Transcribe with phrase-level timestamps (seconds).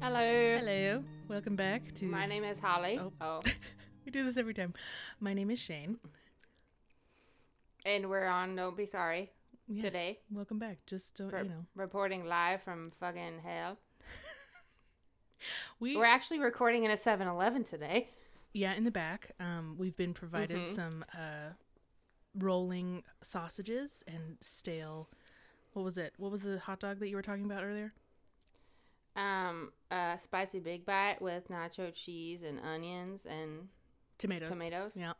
[0.00, 0.58] Hello.
[0.58, 1.02] Hello.
[1.28, 2.06] Welcome back to.
[2.06, 2.98] My name is Holly.
[3.00, 3.12] Oh.
[3.20, 3.40] Oh.
[4.04, 4.74] we do this every time.
[5.20, 5.98] My name is Shane.
[7.84, 9.30] and we're on Don't Be Sorry
[9.68, 9.82] Yeah.
[9.82, 10.20] today.
[10.30, 10.78] Welcome back.
[10.86, 13.78] Just uh, Re- you know, Reporting live from fucking hell.
[15.80, 18.10] we We're actually recording in a 7 Eleven today.
[18.52, 19.30] yeah in the back.
[19.40, 20.74] Um, we've been provided Mhm.
[20.74, 21.52] some uh,
[22.38, 25.08] rolling sausages and stale.
[25.72, 26.14] What was it?
[26.16, 27.92] What was the hot dog that you were talking about earlier?
[29.16, 33.68] Um, a spicy big bite with nacho cheese and onions and
[34.18, 34.50] Tomatoes.
[34.50, 34.92] tomatoes.
[34.94, 35.12] Yeah.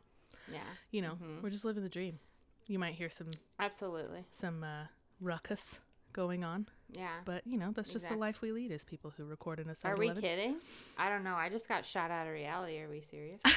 [0.49, 0.59] Yeah,
[0.91, 1.41] You know, Mhm.
[1.41, 2.19] we're just living the dream.
[2.67, 3.27] You might hear some
[3.59, 4.23] absolutely.
[4.31, 4.85] some uh,
[5.19, 5.79] ruckus
[6.13, 7.19] going on, Yeah.
[7.25, 9.75] but you know that's just the life we lead as people who record in a
[9.83, 10.21] Are we 7-Eleven.
[10.21, 10.55] kidding?
[10.97, 11.35] I don't know.
[11.35, 12.79] I just got shot out of reality.
[12.79, 13.41] Are we serious?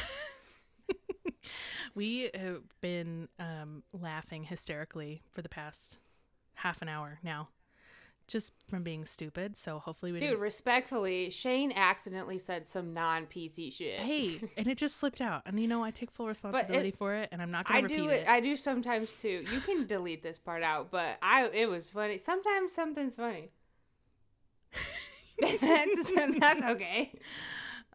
[1.94, 5.96] We have been um, laughing hysterically for the past
[6.54, 7.48] half an hour now,
[8.30, 9.56] just from being stupid.
[9.56, 10.42] So hopefully we Dude, didn't.
[10.42, 13.98] respectfully, Shane accidentally said some non PC shit.
[14.00, 17.28] Hey, and it just slipped out, and you know I take full responsibility for it,
[17.32, 18.28] and I'm not I going to repeat do it.
[18.28, 19.44] I do sometimes too.
[19.52, 22.18] You can delete this part out, but I it was funny.
[22.18, 23.50] Sometimes something's funny.
[25.40, 27.12] that's, that's okay.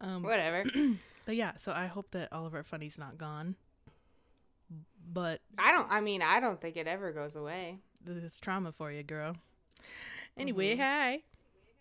[0.02, 0.66] um, Whatever.
[1.26, 3.56] but yeah, so I hope that all of our funny's not gone.
[5.14, 5.88] But I don't.
[5.90, 7.78] I mean, I don't think it ever goes away.
[8.08, 9.36] it's trauma for you, girl.
[10.38, 10.80] Anyway, Mhm.
[10.80, 11.24] hi.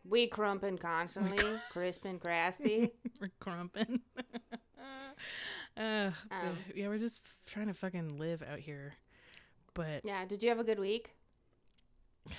[0.05, 2.91] We crumping constantly, crisp and crusty.
[3.21, 4.01] We're crumping.
[5.77, 6.59] uh, Um.
[6.75, 8.95] yeah, we're just trying to fucking live out here.
[9.73, 10.25] But Yeah.
[10.27, 11.11] Did you have a good week?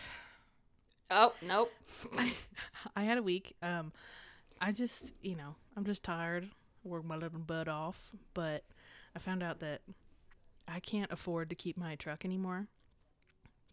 [1.12, 1.72] Oh nope.
[2.96, 3.56] I had a week.
[3.62, 3.94] Um,
[4.60, 6.50] I just, you know, I'm just tired.
[6.84, 8.64] Work my little butt off, but
[9.16, 9.82] I found out that
[10.68, 12.68] I can't afford to keep my truck anymore.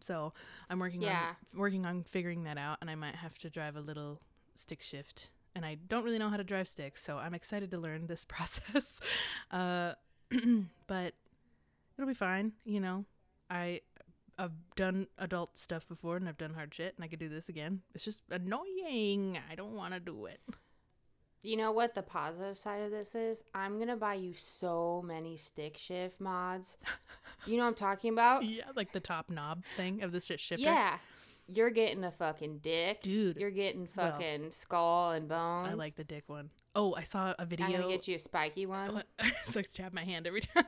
[0.03, 0.33] So
[0.69, 1.33] I'm working Yeah.
[1.53, 4.21] on working on figuring that out, and I might have to drive a little
[4.55, 5.29] stick shift.
[5.55, 8.25] And I don't really know how to drive sticks, so I'm excited to learn this
[8.33, 8.99] process.
[9.51, 9.93] Uh,
[10.87, 11.13] but
[11.97, 12.53] it'll be fine.
[12.65, 13.05] You know,
[13.49, 13.81] I
[14.37, 17.49] I've done adult stuff before and I've done hard shit and I could do this
[17.49, 17.81] again.
[17.93, 19.37] It's just annoying.
[19.51, 20.39] I don't want to do it.
[21.43, 23.43] You know what the positive side of this is?
[23.53, 26.77] I'm gonna buy you so many stick shift mods.
[27.45, 28.45] You know what I'm talking about?
[28.45, 30.61] Yeah, like the top knob thing of the stick shift.
[30.61, 30.97] Yeah.
[31.53, 33.01] You're getting a fucking dick.
[33.01, 35.67] Dude, You're getting well, fucking skull and bones.
[35.69, 36.51] I like the dick one.
[36.75, 37.67] Oh, I saw a video.
[37.67, 39.03] I'm gonna get you a spiky one.
[39.45, 40.63] so I stab my hand every time.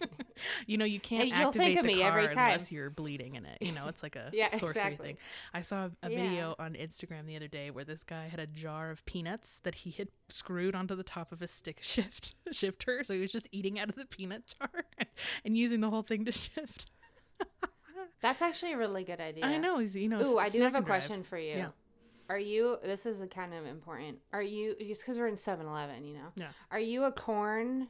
[0.66, 3.58] you know, you can't you'll activate the car unless you're bleeding in it.
[3.60, 5.06] You know, it's like a Yeah, sorcery exactly.
[5.08, 5.16] thing.
[5.52, 6.16] I saw a Yeah.
[6.22, 9.74] video on Instagram the other day where this guy had a jar of peanuts that
[9.74, 13.48] he had screwed onto the top of his stick shift shifter, so he was just
[13.52, 14.84] eating out of the peanut jar
[15.44, 16.86] and using the whole thing to shift.
[18.22, 19.44] That's actually a really good idea.
[19.44, 20.22] I know you know.
[20.22, 20.86] Ooh, I do have a drive.
[20.86, 21.48] question for you.
[21.56, 21.68] Yeah.
[22.28, 22.78] Are you?
[22.82, 24.18] This is a kind of important.
[24.32, 24.74] Are you?
[24.80, 26.32] Just because we're in 7-Eleven, you know.
[26.36, 26.48] Yeah.
[26.70, 27.88] Are you a corn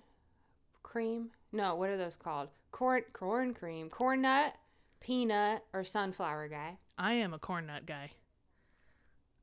[0.83, 1.31] cream?
[1.53, 1.77] No.
[1.77, 2.49] What are those called?
[2.73, 4.55] Corn corn cream, corn nut,
[5.01, 6.79] peanut, or sunflower guy?
[6.99, 8.11] I am a corn nut guy.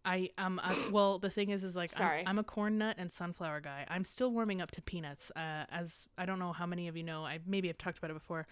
[0.03, 2.23] I um I, well the thing is is like I'm, Sorry.
[2.25, 3.85] I'm a corn nut and sunflower guy.
[3.87, 5.31] I'm still warming up to peanuts.
[5.35, 8.09] Uh, as I don't know how many of you know, I maybe I've talked about
[8.09, 8.47] it before.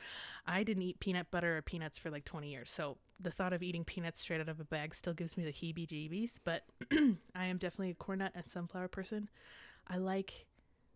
[0.46, 3.64] I didn't eat peanut butter or peanuts for like 20 years, so the thought of
[3.64, 6.32] eating peanuts straight out of a bag still gives me the heebie-jeebies.
[6.44, 6.64] But
[7.36, 9.30] I am definitely a corn nut and sunflower person.
[9.88, 10.46] I like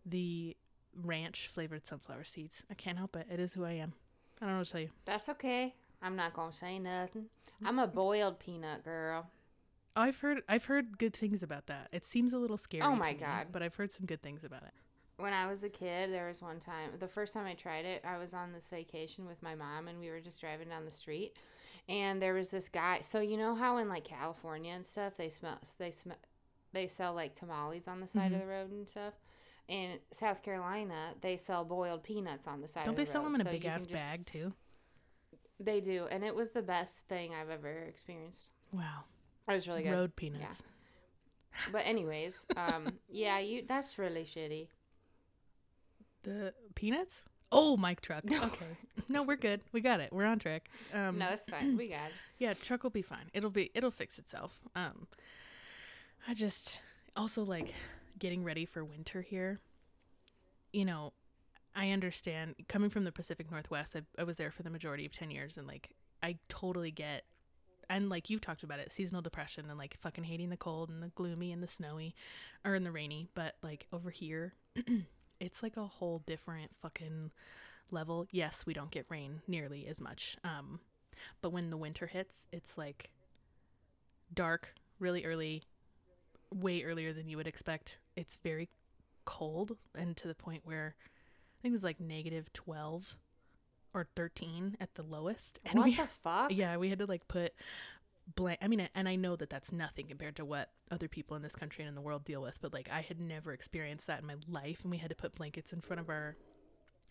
[0.06, 0.56] the
[1.02, 2.64] ranch flavored sunflower seeds.
[2.70, 3.26] I can't help it.
[3.30, 3.92] It is who I am.
[4.40, 4.90] I don't know what to tell you.
[5.04, 5.74] That's okay.
[6.00, 7.26] I'm not gonna say nothing.
[7.64, 9.26] I'm a boiled peanut girl.
[9.96, 11.88] I've heard I've heard good things about that.
[11.92, 12.82] It seems a little scary.
[12.82, 13.46] Oh my to me, God.
[13.52, 14.72] but I've heard some good things about it.
[15.16, 18.02] When I was a kid, there was one time, the first time I tried it,
[18.04, 20.90] I was on this vacation with my mom and we were just driving down the
[20.90, 21.36] street
[21.88, 22.98] and there was this guy.
[23.02, 26.16] So you know how in like California and stuff, they smell they smell
[26.72, 28.34] they sell like tamales on the side Mhm.
[28.34, 29.14] of the road and stuff.
[29.68, 32.90] In South Carolina, they sell boiled peanuts on the side of the road.
[32.90, 33.26] Don't of they the sell road.
[33.34, 34.52] them in a big ass just- bag too?
[35.60, 38.48] They do, and it was the best thing I've ever experienced.
[38.72, 39.04] Wow.
[39.48, 39.92] It was really good.
[39.92, 40.62] Road peanuts.
[41.70, 44.68] But anyways, um yeah, you that's really shitty.
[46.22, 47.22] The peanuts?
[47.52, 48.24] Oh, mic truck.
[48.26, 48.66] Okay.
[49.08, 49.60] no, we're good.
[49.72, 50.12] We got it.
[50.12, 50.68] We're on track.
[50.92, 51.76] Um no, it's fine.
[51.76, 52.12] We got it.
[52.38, 53.30] yeah, truck will be fine.
[53.32, 54.60] It'll be it'll fix itself.
[54.74, 55.06] Um
[56.26, 56.80] I just
[57.16, 57.72] also like
[58.18, 59.60] getting ready for winter here.
[60.72, 61.12] You know,
[61.76, 63.94] I understand coming from the Pacific Northwest.
[63.94, 65.90] I, I was there for the majority of 10 years and like
[66.22, 67.24] I totally get
[67.88, 71.02] and like you've talked about it, seasonal depression and like fucking hating the cold and
[71.02, 72.14] the gloomy and the snowy
[72.64, 74.54] or in the rainy, but like over here
[75.40, 77.30] it's like a whole different fucking
[77.90, 78.26] level.
[78.30, 80.36] Yes, we don't get rain nearly as much.
[80.44, 80.80] Um
[81.40, 83.10] but when the winter hits, it's like
[84.32, 85.62] dark really early,
[86.52, 87.98] way earlier than you would expect.
[88.16, 88.68] It's very
[89.24, 93.16] cold and to the point where I think it was like negative 12
[93.94, 95.60] or 13 at the lowest.
[95.64, 96.52] And what we, the fuck?
[96.52, 97.52] yeah, we had to like put
[98.34, 98.58] blank.
[98.60, 101.56] I mean, and I know that that's nothing compared to what other people in this
[101.56, 104.26] country and in the world deal with, but like I had never experienced that in
[104.26, 104.80] my life.
[104.82, 106.36] And we had to put blankets in front of our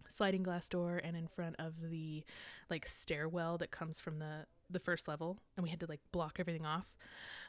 [0.09, 2.23] sliding glass door and in front of the
[2.69, 6.37] like stairwell that comes from the the first level and we had to like block
[6.39, 6.93] everything off.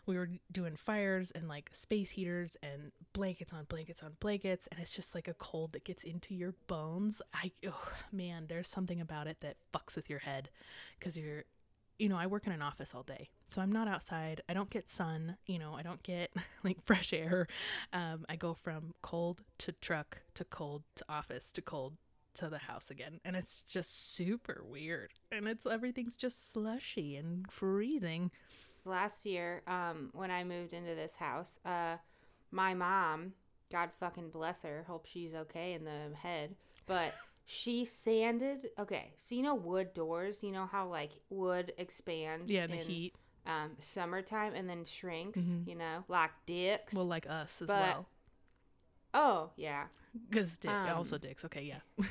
[0.07, 4.79] We were doing fires and like space heaters and blankets on blankets on blankets and
[4.81, 7.23] it's just like a cold that gets into your bones.
[7.33, 10.51] I oh man there's something about it that fucks with your head
[10.99, 11.45] because you're
[11.99, 14.41] you know i work in an office all day so i'm not outside.
[14.49, 16.33] I don't get sun you know i don't get
[16.65, 17.47] like fresh air.
[17.93, 21.95] Um, i go from cold to truck to cold to office to cold
[22.35, 27.51] to the house again and it's just super weird and it's everything's just slushy and
[27.51, 28.31] freezing
[28.85, 31.97] last year um, when I moved into this house, uh,
[32.51, 33.33] my mom,
[33.73, 36.55] God fucking bless her, hope she's okay in the head,
[36.87, 37.15] but
[37.47, 38.69] she sanded.
[38.79, 40.43] Okay, so you know wood doors.
[40.43, 42.53] You know how like wood expands.
[42.53, 43.15] yeah the in, heat
[43.47, 45.41] Um, summertime and then shrinks.
[45.41, 45.67] Mhm.
[45.67, 46.93] You know, like dicks.
[46.93, 48.09] well like us as But- well
[49.15, 49.85] oh yeah.
[50.29, 52.05] because di- also Um, dicks okay yeah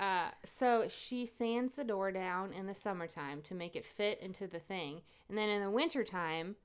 [0.00, 4.46] uh, so she sands the door down in the summertime to make it fit into
[4.46, 6.56] the thing, and then in the wintertime,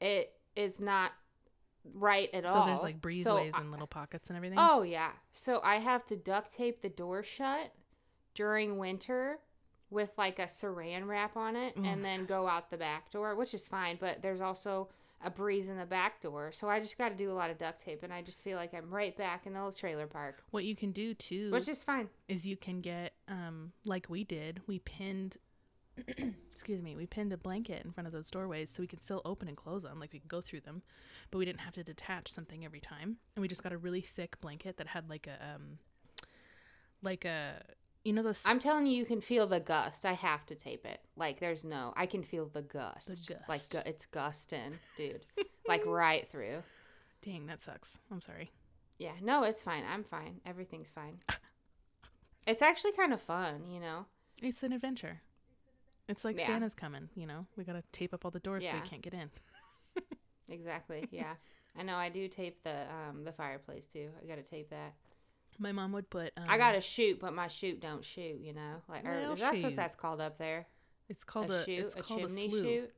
[0.00, 1.12] it is not
[1.94, 2.62] right at so all.
[2.64, 5.10] So there's like So breezeways I- and little pockets and everything Oh yeah.
[5.32, 7.72] So I have to duct tape the door shut
[8.34, 9.38] during winter
[9.90, 13.34] with like a saran wrap on it Oh and then go out the back door,
[13.34, 14.88] which is fine, but there's also
[15.22, 16.50] a breeze in the back door.
[16.52, 18.56] So I just got to do a lot of duct tape and I just feel
[18.56, 21.68] like I'm right back in the little trailer park, what you can do too which
[21.68, 22.08] is fine.
[22.28, 25.36] is you can get um like we did we pinned
[26.52, 29.20] excuse me we pinned a blanket in front of those doorways so we could still
[29.24, 30.82] open and close them like we could go through them
[31.30, 34.00] but we didn't have to detach something every time and we just got a really
[34.00, 35.78] thick blanket that had like a um
[37.02, 37.60] like a
[38.04, 40.04] you know those I'm telling you, you can feel the gust.
[40.06, 41.00] I have to tape it.
[41.16, 43.28] Like, there's no, I can feel the gust.
[43.28, 43.70] The Like, gust.
[43.72, 45.26] gu- it's gusting, dude.
[45.68, 46.62] like, right through.
[47.22, 48.50] dang that sucks i'm sorry
[48.98, 49.84] Yeah, no, it's fine.
[49.92, 50.40] I'm fine.
[50.46, 51.18] Everything's fine.
[52.46, 54.06] it's actually kind of fun, you know?
[54.42, 55.20] it's an adventure
[56.08, 56.46] it's like Yeah.
[56.46, 58.76] santa's coming you know we gotta tape up all the doors so Yeah.
[58.82, 59.30] you can't get in
[60.48, 61.06] Exactly.
[61.12, 61.34] Yeah.
[61.78, 64.08] I know I do tape the um the fireplace too.
[64.20, 64.94] I got to tape that.
[65.60, 68.54] My mom would put um, I got to shoot, but my shoot don't shoot, you
[68.54, 68.82] know?
[68.88, 69.62] Like or that's shoot.
[69.62, 70.66] what that's called up there.
[71.08, 72.92] it's called a, a, shoot, it's a called a chimney slew shoot.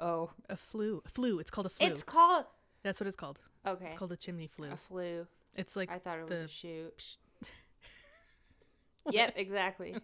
[0.00, 2.46] Oh, a flue a flue it's called a flue it's called
[2.82, 3.86] that's what it's called Okay.
[3.86, 5.26] it's called a chimney flue a flue.
[5.54, 7.16] it's like I thought it was the a shoot.
[9.10, 9.94] yep, exactly.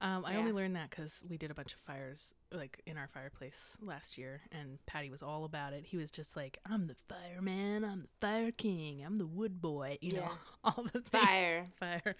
[0.00, 3.08] Um, I only learned that because we did a bunch of fires like in our
[3.08, 5.84] fireplace last year, and Patty was all about it.
[5.86, 7.84] He was just like, "I'm the fireman.
[7.84, 9.02] I'm the fire king.
[9.04, 10.30] I'm the wood boy." You know,
[10.64, 11.24] all the things.
[11.24, 11.66] Fire.
[11.80, 12.16] fire.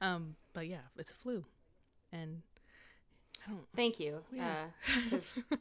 [0.00, 1.44] Um, but yeah, it's a flue,
[2.12, 2.42] and
[3.46, 4.22] I don't Thank you.
[4.32, 4.66] Yeah.
[5.12, 5.18] Uh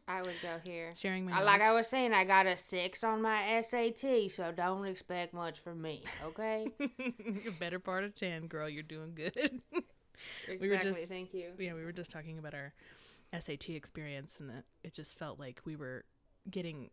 [0.08, 0.93] I would go here.
[0.96, 4.51] sharing my I, like I was saying, I got a six on my SAT, so
[4.55, 6.03] don't expect much from me.
[6.25, 6.67] Okay.
[7.60, 8.70] better part of ten, girl.
[8.70, 9.62] You're doing good.
[10.47, 10.69] Exactly.
[10.69, 11.51] were just- Thank you.
[11.57, 12.74] yeah, we were just talking about our
[13.38, 16.05] SAT experience, and that it just felt like we were
[16.50, 16.89] getting.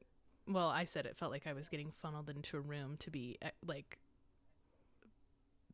[0.46, 3.38] Well, I said it felt like I was getting funneled into a room to be
[3.42, 3.98] uh, like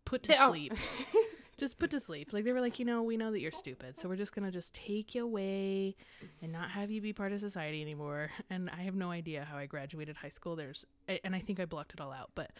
[0.05, 0.51] put to Oh.
[0.51, 0.75] sleep.
[1.59, 2.33] just put to sleep.
[2.33, 4.51] Like they were like, you know, we know that you're stupid, so we're just gonna
[4.51, 5.95] just take you away
[6.43, 8.31] and not have you be part of society anymore.
[8.49, 10.57] And I have no idea how I graduated high school.
[10.57, 10.87] There's,
[11.25, 12.31] and I think I blocked it all out.
[12.35, 12.51] But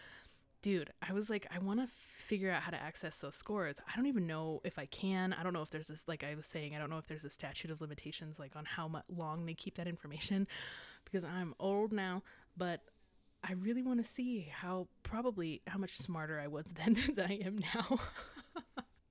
[0.63, 3.77] dude, I was like, I want to figure out how to access those scores.
[3.91, 5.33] I don't even know if I can.
[5.33, 7.25] I don't know if there's this, like I was saying, I don't know if there's
[7.25, 10.47] a statute of limitations, like on how much long they keep that information,
[11.05, 12.23] because I'm old now.
[12.57, 12.83] But
[13.43, 17.35] I really want to see how probably how much smarter I was then than I
[17.45, 17.99] am now.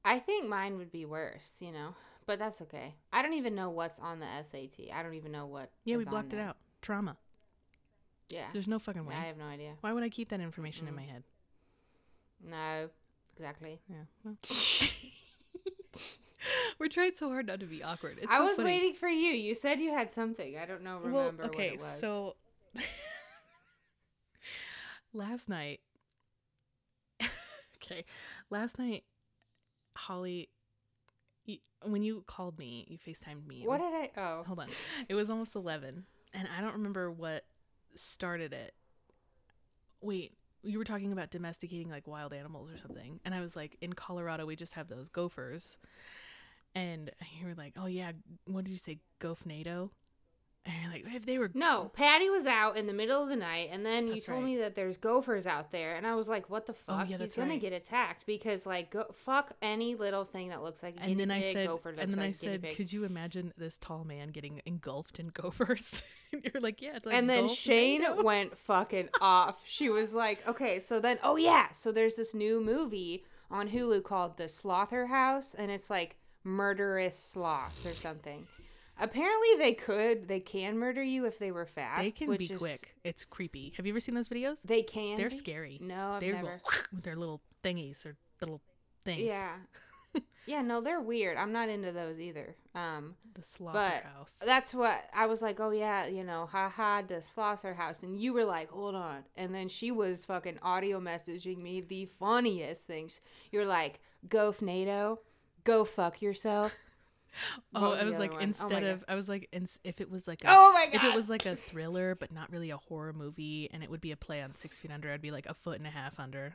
[0.05, 2.95] I think mine would be worse, you know, but that's okay.
[3.11, 4.91] I don't even know what's on the SAT.
[4.93, 5.71] I don't even know what.
[5.83, 6.45] yeah, we blocked it there.
[6.45, 6.57] out.
[6.81, 7.17] Trauma.
[8.29, 8.45] Yeah.
[8.53, 9.15] There's no fucking way.
[9.15, 9.73] I have no idea.
[9.81, 10.97] Why would I keep that information in Mm-mm.
[10.97, 11.23] my head?
[12.43, 12.89] No,
[13.35, 13.79] exactly.
[13.89, 14.03] Yeah.
[14.23, 14.37] Well.
[16.79, 18.17] We're trying so hard not to be awkward.
[18.21, 18.69] It's I so was funny.
[18.69, 19.31] waiting for you.
[19.31, 20.57] You said you had something.
[20.57, 20.99] I don't know.
[21.03, 21.87] Well, Remember okay, what it was.
[21.89, 22.35] Okay, so
[25.13, 25.81] last night,
[27.83, 28.05] okay,
[28.49, 29.03] last night,
[29.95, 30.49] Holly,
[31.45, 33.63] you, when you called me, you Facetimed me.
[33.65, 34.21] what was- did I?
[34.21, 34.67] Oh, Hold on,
[35.07, 37.43] it was almost eleven, and I don't remember what
[37.95, 38.73] started it.
[40.01, 40.31] Wait,
[40.63, 43.93] you were talking about domesticating like wild animals or something, and I was like, in
[43.93, 45.77] Colorado, we just have those gophers,
[46.75, 48.11] and you were like, oh yeah,
[48.45, 49.89] what did you say, gophnado?
[50.65, 53.35] And you're like, if they were No, Patty was out in the middle of the
[53.35, 54.45] night, and then you That's told right.
[54.45, 57.09] me that there's gophers out there, and I was like, "What the Oh, fuck?
[57.09, 57.61] yeah, He's that's gonna right.
[57.61, 61.17] get attacked because like go- fuck any little thing that looks like a and guinea
[61.25, 61.53] then I pig.
[61.53, 62.75] said, gopher looks and then like I a guinea said, pig.
[62.75, 66.03] could you imagine this tall man getting engulfed in gophers?
[66.33, 69.61] and you're like, yeah, it's like and then Shane NATO." went fucking off.
[69.65, 74.03] She was like, "Okay, so then, oh yeah, so there's this new movie on Hulu
[74.03, 78.45] called The Slotherhouse, and it's like murderous sloths or something."
[78.99, 82.03] Apparently, they could, they can murder you if they were fast.
[82.03, 82.95] They can which be is- quick.
[83.03, 83.73] It's creepy.
[83.77, 84.61] Have you ever seen those videos?
[84.63, 85.17] They can.
[85.17, 85.35] They're be?
[85.37, 85.77] scary.
[85.81, 86.61] No, I've They never.
[86.63, 88.61] go with their little thingies, their little
[89.05, 89.21] things.
[89.21, 89.51] Yeah.
[90.45, 91.37] yeah, no, they're weird.
[91.37, 92.55] I'm not into those either.
[92.75, 94.37] Um, The Slotherhouse.
[94.45, 98.45] that's what I was like, oh yeah, you know, haha, the Slotherhouse, and you were
[98.45, 103.21] like, hold on, and then she was fucking audio messaging me the funniest things.
[103.51, 105.19] You're like, go NATO,
[105.63, 106.71] go fuck yourself.
[107.75, 108.31] Oh, was I was like?
[108.33, 110.95] Oh my instead of, I was like, if it was like a, Oh my God.
[110.95, 114.01] if it was like a thriller but not really a horror movie, and it would
[114.01, 116.19] be a play on Six Feet Under, I'd be like a foot and a half
[116.19, 116.53] under.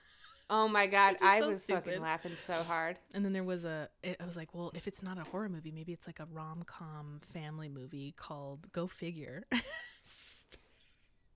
[0.50, 2.98] oh my god, I so was fucking laughing so hard.
[3.12, 5.48] And then there was a, it, I was like, well, if it's not a horror
[5.48, 9.44] movie, maybe it's like a rom com family movie called Go Figure.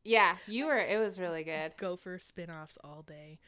[0.05, 0.79] Yeah, you were.
[0.79, 1.77] It was really good.
[1.77, 3.39] Gopher spin offs all day.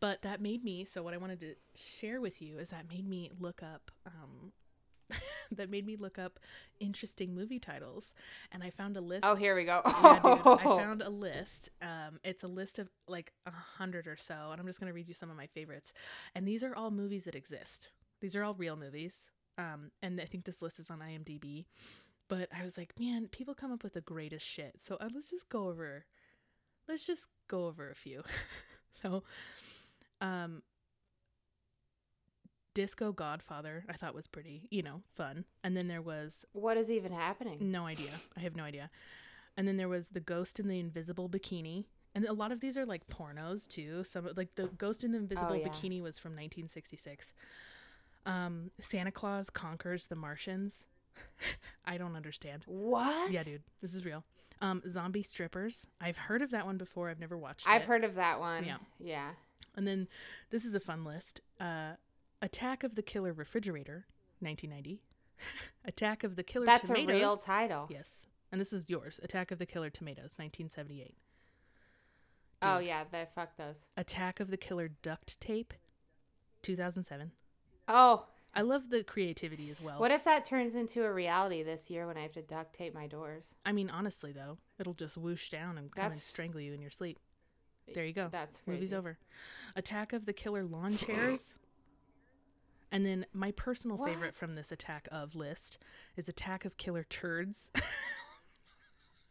[0.00, 3.08] But that made me, so what I wanted to share with you is that made
[3.08, 4.52] me look up, um,
[5.52, 6.38] that made me look up
[6.78, 8.12] interesting movie titles.
[8.52, 9.24] And I found a list.
[9.24, 9.82] Oh, here we go.
[10.02, 10.46] yeah, dude.
[10.46, 11.70] I found a list.
[11.82, 15.08] Um, it's a list of like a hundred or so, and I'm just gonna read
[15.08, 15.92] you some of my favorites.
[16.34, 17.92] And these are all movies that exist.
[18.20, 19.30] These are all real movies.
[19.58, 21.66] Um, and I think this list is on IMDb.
[22.28, 24.74] But I was like, man, people come up with the greatest shit.
[24.80, 26.04] So uh, let's just go over.
[26.88, 28.22] Let's just go over a few.
[29.02, 29.24] so,
[30.20, 30.62] um,
[32.74, 35.44] Disco Godfather, I thought was pretty, you know, fun.
[35.64, 37.70] And then there was what is even happening?
[37.70, 38.10] no idea.
[38.36, 38.90] I have no idea.
[39.56, 41.84] And then there was the Ghost in the Invisible Bikini.
[42.14, 44.04] And a lot of these are like pornos too.
[44.04, 45.68] Some like the Ghost in the Invisible Oh, yeah.
[45.68, 47.32] Bikini was from 1966.
[48.26, 50.86] Um, Santa Claus conquers the Martians.
[51.84, 52.64] I don't understand.
[52.66, 53.30] What?
[53.30, 54.24] Yeah, dude, this is real.
[54.62, 55.86] Um, zombie strippers.
[56.00, 57.08] I've heard of that one before.
[57.08, 57.70] I've never watched it.
[57.70, 57.88] I've it.
[57.88, 58.64] heard of that one.
[58.64, 58.76] Yeah.
[58.98, 59.30] Yeah.
[59.76, 60.08] And then
[60.50, 61.40] this is a fun list.
[61.58, 61.92] Uh,
[62.42, 64.06] Attack of the Killer Refrigerator,
[64.40, 65.02] 1990.
[65.84, 67.14] Attack of the Killer That's Tomatoes.
[67.14, 67.86] a real title.
[67.90, 68.26] Yes.
[68.52, 69.20] And this is yours.
[69.22, 71.16] Attack of the Killer Tomatoes, 1978.
[72.62, 73.86] Oh yeah, they fuck those.
[73.96, 75.72] Attack of the Killer Duct Tape,
[76.62, 77.30] 2007.
[77.88, 79.98] Oh, I love the creativity as well.
[80.00, 82.94] what if that turns into a reality this year when I have to duct tape
[82.94, 83.46] my doors?
[83.64, 86.90] I mean, honestly, though, it'll just whoosh down and come and strangle you in your
[86.90, 87.18] sleep.
[87.94, 88.28] There you go.
[88.30, 88.70] That's crazy.
[88.76, 89.18] Movie's over.
[89.76, 91.54] Attack of the Killer Lawn Chairs.
[92.92, 95.78] and then my personal favorite from this Attack of list
[96.16, 97.70] is Attack of Killer Turds.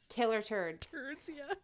[0.09, 0.87] Killer turds.
[0.87, 1.53] Turds, yeah.
[1.53, 1.55] Yeah.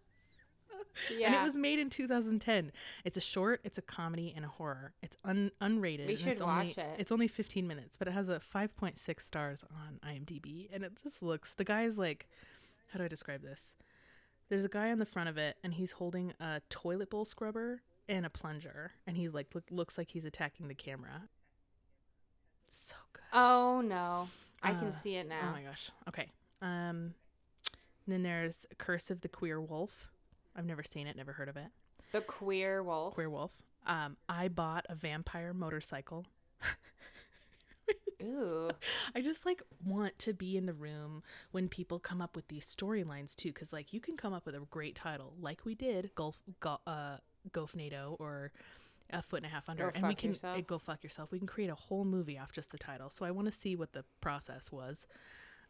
[1.26, 2.72] And it was made in 2010.
[3.04, 4.94] It's a short, it's a comedy, and a horror.
[5.02, 6.08] It's un- unrated.
[6.08, 6.96] We should it's only, watch it.
[6.98, 10.70] It's only 15 minutes, but it has a 5.6 stars on IMDb.
[10.72, 12.28] And it just looks, the guy's like,
[12.94, 13.76] how do I describe this?
[14.48, 17.82] There's a guy on the front of it, and he's holding a toilet bowl scrubber
[18.08, 18.92] and a plunger.
[19.08, 21.24] And he like look, looks like he's attacking the camera.
[22.70, 23.22] So good.
[23.34, 24.28] Oh no,
[24.64, 25.50] I Uh, can see it now.
[25.50, 25.90] Oh my gosh.
[26.08, 26.28] Okay.
[26.62, 27.14] Um,
[28.08, 30.12] then there's Curse of the Queer Wolf.
[30.56, 31.68] I've never seen it, never heard of it.
[32.12, 33.14] the queer wolf.
[33.14, 33.52] Queer Wolf.
[33.86, 36.26] Um, I bought a vampire motorcycle.
[38.24, 38.72] Ooh.
[39.14, 42.66] I just like want to be in the room when people come up with these
[42.66, 46.12] storylines too, because like you can come up with a great title, like we did,
[46.16, 47.18] Gulf, Go, uh,
[47.52, 48.52] Golf NATO or
[49.12, 50.58] a foot and a half under, Go and we can yourself.
[50.58, 51.32] uh, go fuck yourself.
[51.32, 53.10] We can create a whole movie off just the title.
[53.10, 55.06] So I want to see what the process was.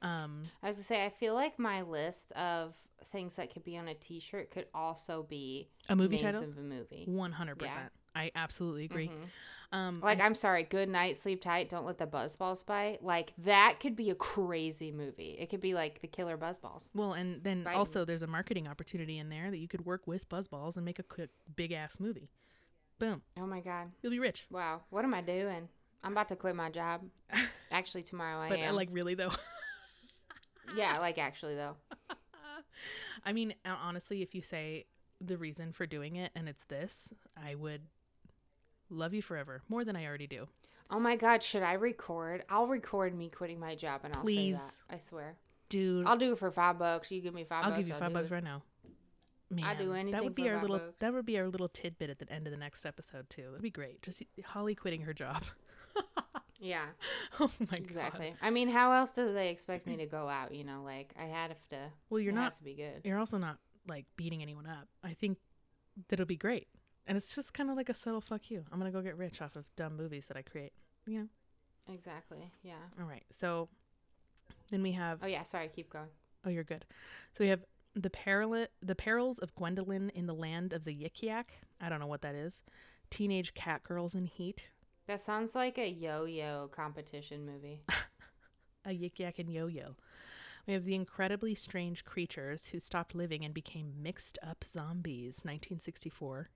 [0.02, 2.74] Um, I was gonna say, I feel like my list of
[3.12, 6.62] things that could be on a T-shirt could also be a movie title, of a
[6.62, 7.04] movie.
[7.08, 7.92] one hundred percent.
[8.16, 9.10] I absolutely agree.
[9.10, 9.30] Mhm.
[9.72, 13.04] Um, Like, I- I'm sorry, good night, sleep tight, don't let the BuzzBallz bite.
[13.04, 15.36] Like that could be a crazy movie.
[15.40, 16.88] It could be like the killer BuzzBallz.
[16.94, 17.78] Well, and then Biting.
[17.78, 21.00] also there's a marketing opportunity in there that you could work with BuzzBallz and make
[21.00, 22.30] a quick big ass movie.
[22.98, 24.46] Boom, Oh my god, you'll be rich.
[24.50, 25.68] wow, what am I doing?
[26.04, 27.02] I'm about to quit my job.
[27.72, 28.76] Actually, tomorrow I but uh, am.
[28.76, 29.32] like really though.
[30.78, 31.76] yeah, like actually though.
[33.26, 34.86] I mean, uh, honestly, if you say
[35.20, 37.82] the reason for doing it and it's this, I would
[38.90, 40.48] love you forever more than I already do.
[40.92, 42.44] Oh my god, should I record?
[42.50, 44.78] I'll record me quitting my job and I'll say Please.
[44.90, 44.96] that.
[44.96, 45.36] I swear.
[45.70, 47.10] Dude, I'll do it for five bucks.
[47.12, 47.80] You give me 5 I'll bucks.
[47.80, 48.34] give you five bucks it.
[48.34, 48.62] right now.
[49.56, 50.96] Man, I'd do that would be our little bucks.
[51.00, 53.44] that would be our little tidbit at the end of the next episode too.
[53.44, 54.02] That'd be great.
[54.02, 55.44] Just Holly quitting her job.
[56.60, 56.86] Yeah,
[57.40, 57.80] oh my God.
[57.80, 58.30] exactly.
[58.30, 58.38] god.
[58.42, 60.56] I mean, how else do they expect me to go out?
[60.56, 61.78] You know, like I had to.
[62.10, 63.02] Well, you're it not has to be good.
[63.04, 63.58] you're also not
[63.88, 64.88] like beating anyone up.
[65.04, 65.38] I think
[66.08, 66.68] that'll be great.
[67.08, 68.64] And it's just kind of like a subtle fuck you.
[68.72, 70.72] I'm going to go get rich off of dumb movies that I create.
[71.06, 71.94] You know?
[71.94, 72.50] Exactly.
[72.64, 72.74] Yeah.
[73.00, 73.24] All right.
[73.32, 73.68] So
[74.72, 75.44] then we have Oh yeah.
[75.44, 75.70] Sorry.
[75.76, 76.08] Keep going.
[76.46, 76.86] Oh, you're good.
[77.38, 77.64] So we have
[77.96, 81.54] the peril the perils of Gwendoline in the land of the Yik Yak.
[81.80, 82.62] I don't know what that is.
[83.10, 84.70] Teenage cat girls in heat.
[85.08, 87.82] That sounds like a yo-yo competition movie.
[88.86, 89.96] A Yik Yak and Yo Yo.
[90.68, 95.42] We have the incredibly strange creatures who stopped living and became mixed up zombies.
[95.44, 96.50] 1964.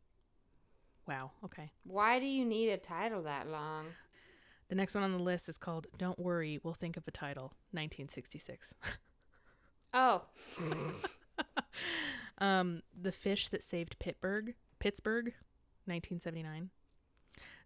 [1.07, 1.31] Wow.
[1.45, 1.71] Okay.
[1.83, 3.85] Why do you need a title that long?
[4.67, 7.53] The next one on the list is called "Don't Worry, We'll Think of a Title."
[7.71, 8.73] 1966.
[9.93, 10.21] Oh,
[12.39, 14.53] um, the fish that saved Pittsburgh.
[14.79, 15.33] Pittsburgh.
[15.85, 16.69] 1979.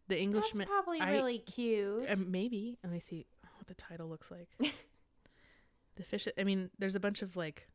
[0.07, 0.59] The Englishman.
[0.59, 2.09] that's probably I- really cute.
[2.09, 2.77] Uh, maybe.
[2.83, 3.25] Let me see
[3.57, 4.49] what the title looks like.
[5.95, 6.27] the fish.
[6.37, 7.67] I mean, there's a bunch of like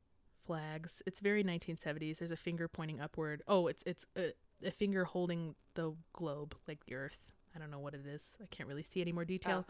[0.47, 1.03] flags.
[1.07, 2.19] It's very 1970s.
[2.19, 3.43] There's a finger pointing upward.
[3.47, 4.33] Oh, it's it's a,
[4.65, 7.19] a finger holding the globe, like the Earth.
[7.55, 8.35] I don't know what it is.
[8.43, 9.67] I can't really see any more detail.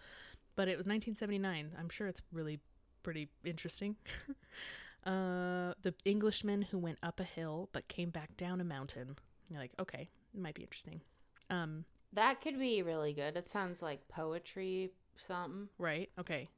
[0.56, 1.72] But it was 1979.
[1.78, 2.58] I'm sure it's really
[3.02, 3.96] pretty interesting.
[5.09, 9.17] uh, the Englishman who went up a hill but came back down a mountain.
[9.49, 11.00] You're like, okay, it might be interesting.
[11.50, 13.37] Um, that could be really good.
[13.37, 15.69] It sounds like poetry, something.
[15.79, 16.11] Right.
[16.21, 16.49] Okay.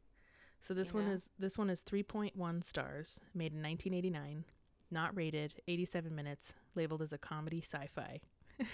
[0.60, 1.14] So this You one know?
[1.14, 4.44] is this one is 3.1 stars, made in 1989,
[4.90, 8.20] not rated, 87 minutes, labeled as a comedy sci-fi.
[8.58, 8.66] and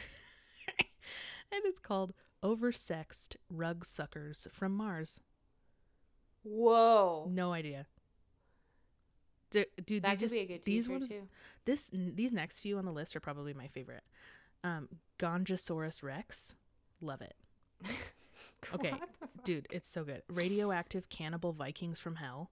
[1.64, 5.20] it's called Oversexed Rug Suckers from Mars.
[6.42, 7.86] Whoa, No idea.
[9.50, 11.28] Du- Dude, that could just, be a good these ones too.
[11.64, 14.02] this these next few on the list are probably my favorite.
[14.64, 16.54] Um Gonjosaurus Rex.
[17.00, 17.34] Love it.
[18.74, 19.44] Okay, What the fuck?
[19.44, 20.22] Dude, it's so good.
[20.28, 22.50] Radioactive cannibal Vikings from hell.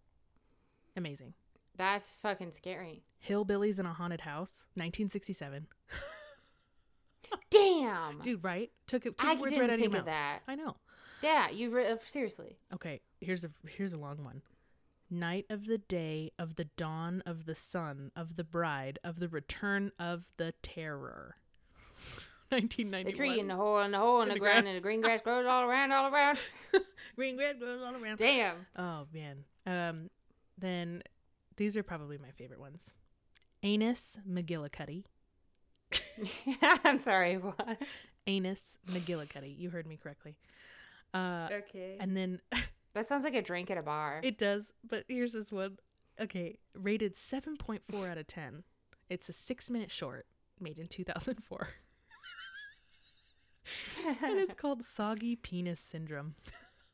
[0.97, 1.35] Amazing.
[1.77, 3.03] that's fucking scary.
[3.27, 5.66] Hillbillies in a haunted house, 1967.
[7.51, 8.71] Damn, Dude, right?
[8.87, 10.05] Took it two I words didn't right think of mouth.
[10.07, 10.40] that.
[10.49, 10.77] I know.
[11.23, 12.57] Yeah, you re- uh, seriously.
[12.75, 14.42] Okay, here's a here's a long one.
[15.11, 19.29] Night of the day of the dawn of the sun of the bride of the
[19.29, 21.37] return of the terror.
[22.51, 23.05] 1991.
[23.07, 24.69] The tree in the hole in the hole in In the, the ground, ground.
[24.69, 26.38] and the green grass grows all around, all around.
[27.17, 28.19] Green grass grows all around.
[28.19, 28.67] Damn.
[28.77, 29.45] Oh man.
[29.67, 30.11] Um,
[30.59, 31.03] then
[31.57, 32.93] these are probably my favorite ones.
[33.62, 35.05] Anus McGillicuddy.
[36.85, 37.37] I'm sorry.
[37.37, 37.79] What?
[38.27, 39.57] Anus McGillicuddy.
[39.59, 40.37] You heard me correctly.
[41.12, 41.97] Uh, Okay.
[42.01, 42.40] and then
[42.95, 44.21] That sounds like a drink at a bar.
[44.23, 45.79] it does, but here's this one.
[46.21, 48.63] Okay, rated 7.4 out of 10.
[49.11, 50.27] It's a six minute short
[50.61, 51.69] made in 2004.
[54.23, 56.35] and it's called Soggy Penis Syndrome.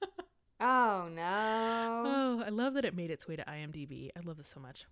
[0.60, 2.02] oh no.
[2.06, 4.10] Oh, I love that it made its way to IMDb.
[4.16, 4.86] I love this so much.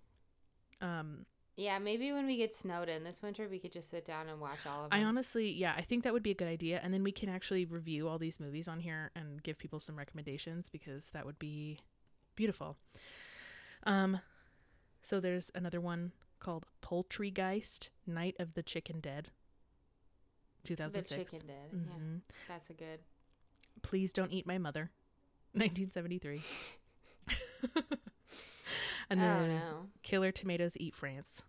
[0.81, 1.25] Um,
[1.59, 4.40] Yeah, maybe when we get snowed in this winter, we could just sit down and
[4.40, 5.01] watch all of them.
[5.01, 6.81] I honestly, yeah, I think that would be a good idea.
[6.85, 9.97] And then we can actually review all these movies on here and give people some
[9.97, 11.81] recommendations because that would be
[12.37, 12.77] beautiful.
[13.83, 14.21] Um,
[15.03, 19.31] so there's another one called Poultrygeist: Night of the Chicken Dead.
[20.62, 21.09] 2006.
[21.09, 21.33] the 2006.
[21.33, 21.88] chicken did.
[21.88, 22.21] Yeah, Mhm.
[22.47, 23.01] that's a good.
[23.83, 24.92] Please don't eat my mother.
[25.55, 26.40] 1973.
[29.11, 29.88] and oh then no.
[30.05, 31.42] Killer Tomatoes Eat France.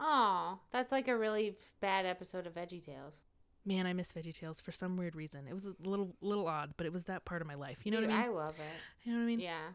[0.00, 3.20] Oh, that's like a really bad episode of Veggie Tales.
[3.66, 5.46] Man, I miss VeggieTales for some weird reason.
[5.46, 7.80] It was a little little odd, but it was that part of my life.
[7.84, 8.30] You know Dude, what I mean?
[8.30, 9.04] I love it.
[9.04, 9.40] you know what I mean?
[9.40, 9.68] Yeah.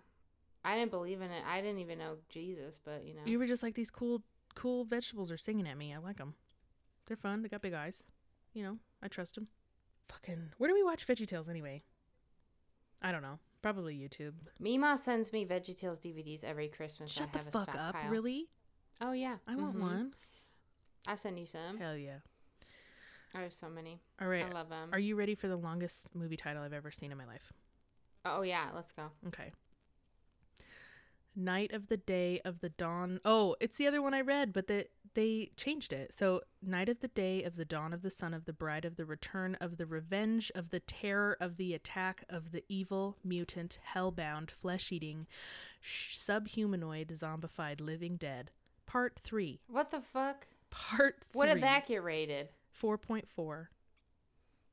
[0.64, 1.44] I didn't believe in it.
[1.48, 3.22] I didn't even know Jesus, but you know.
[3.26, 4.24] You were just like these cool,
[4.56, 5.94] cool vegetables are singing at me.
[5.94, 6.34] I like them.
[7.06, 7.44] They're fun.
[7.44, 8.04] They got big eyes.
[8.54, 9.48] You know, I trust them.
[10.10, 11.84] Fucking, where do we watch VeggieTales anyway?
[13.02, 13.38] I don't know.
[13.62, 14.34] Probably YouTube.
[14.60, 17.12] Mima sends me Veggie Tales DVDs every Christmas.
[17.12, 17.96] Shut I the fuck up.
[18.10, 18.48] Really?
[19.02, 19.38] Oh yeah.
[19.48, 19.82] I want Mhm.
[19.82, 20.14] one.
[21.08, 21.78] I'll send you some.
[21.78, 22.20] Hell yeah.
[23.34, 24.00] I have so many.
[24.22, 24.46] All right.
[24.46, 24.90] I love them.
[24.94, 27.52] Are you ready for the longest movie title I've ever seen in my life?
[28.28, 29.12] oh yeah, let's go.
[29.28, 29.52] Okay.
[31.36, 33.20] Night of the Day of the Dawn.
[33.26, 36.14] Oh, it's the other one I read, but the, they changed it.
[36.14, 38.96] So, Night of the Day of the Dawn of the Son of the Bride of
[38.96, 43.80] the Return of the Revenge of the Terror of the Attack of the Evil, Mutant,
[43.94, 45.28] Hellbound, Flesh Eating,
[45.82, 48.50] sh- Subhumanoid, Zombified, Living Dead.
[48.96, 49.60] Part 3.
[49.68, 50.48] What the fuck?
[50.70, 51.38] Part 3.
[51.38, 52.48] What did that get rated?
[52.82, 53.68] 4.4.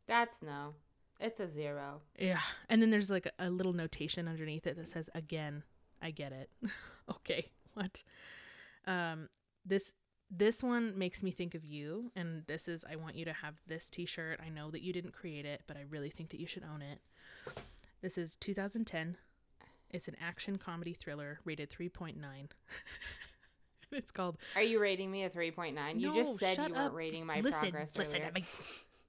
[0.07, 0.75] That's no.
[1.19, 2.03] It's a zero.
[2.17, 2.39] Yeah.
[2.69, 5.65] And then there's like a, a little notation underneath it that says again,
[6.01, 6.51] I get it.
[7.11, 7.51] okay.
[7.75, 8.05] What?
[8.87, 9.29] Um
[9.67, 9.93] this
[10.31, 13.55] this one makes me think of you and this is I want you to have
[13.67, 14.39] this t-shirt.
[14.41, 16.81] I know that you didn't create it, but I really think that you should own
[16.81, 17.01] it.
[18.03, 19.17] This is 2010.
[19.91, 22.15] It's an action comedy thriller rated 3.9.
[23.97, 24.37] it's called.
[24.57, 26.01] Are you rating me a 3.9?
[26.01, 28.17] You No, just said you weren't rating my listen, progress listen.
[28.23, 28.33] earlier.
[28.37, 28.45] I'm-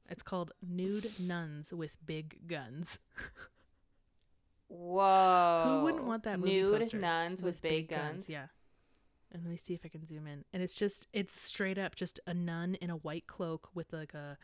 [0.10, 3.00] It's called Nude Nuns with Big Guns.
[4.68, 5.64] Whoa.
[5.66, 8.30] Who wouldn't want that movie Nude poster nuns with, big, guns.
[8.30, 8.48] Yeah.
[9.32, 10.44] And let me see if I can zoom in.
[10.54, 14.14] And it's just it's straight up just a nun in a white cloak with like
[14.14, 14.38] a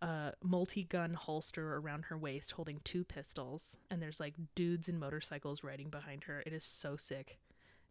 [0.00, 5.62] a multi-gun holster around her waist holding two pistols and there's like dudes in motorcycles
[5.62, 6.42] riding behind her.
[6.44, 7.38] It is so sick.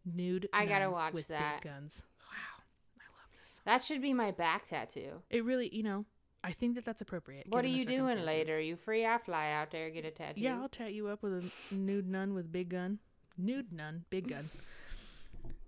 [0.04, 1.62] Nude I gotta watch with that.
[1.62, 2.02] big guns.
[2.30, 2.62] Wow.
[2.98, 3.60] I love this.
[3.64, 5.22] That should be my back tattoo.
[5.30, 6.04] It really, you know,
[6.44, 7.46] I think that that's appropriate.
[7.48, 8.60] What are you doing later?
[8.60, 9.06] You free?
[9.06, 10.40] I fly out there get a tattoo.
[10.40, 12.98] Yeah, I'll tat you up with a nude nun with big gun.
[13.38, 14.48] Nude nun, big gun.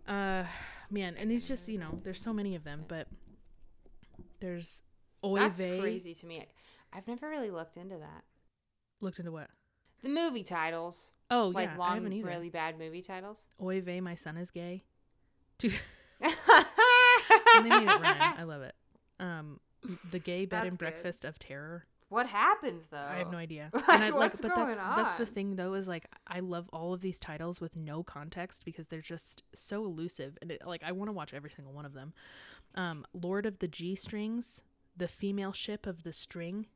[0.07, 0.45] Uh,
[0.91, 3.07] man, and these just you know, there's so many of them, but
[4.41, 4.83] there's
[5.25, 5.81] Oy That's vey.
[5.81, 6.47] crazy to me.
[6.93, 8.25] I've never really looked into that.
[9.01, 9.49] Looked into what?
[10.05, 13.43] The movie titles, Oh like yeah, long, really bad movie titles.
[13.61, 14.85] Oy vey, my son is gay.
[17.57, 18.35] And they made it rhyme.
[18.37, 18.75] I love it.
[19.21, 19.61] Um,
[20.11, 20.85] the gay bed That's and good.
[20.85, 21.87] breakfast of terror.
[22.09, 22.99] What happens though?
[22.99, 23.71] I have no idea.
[23.75, 26.69] Like, I, like, what's but that's going that's the thing though is like I love
[26.73, 30.83] all of these titles with no context because they're just so elusive and it, like
[30.83, 32.13] I want to watch every single one of them.
[32.75, 34.61] Um, Lord of the G Strings,
[34.97, 36.67] the female ship of the string.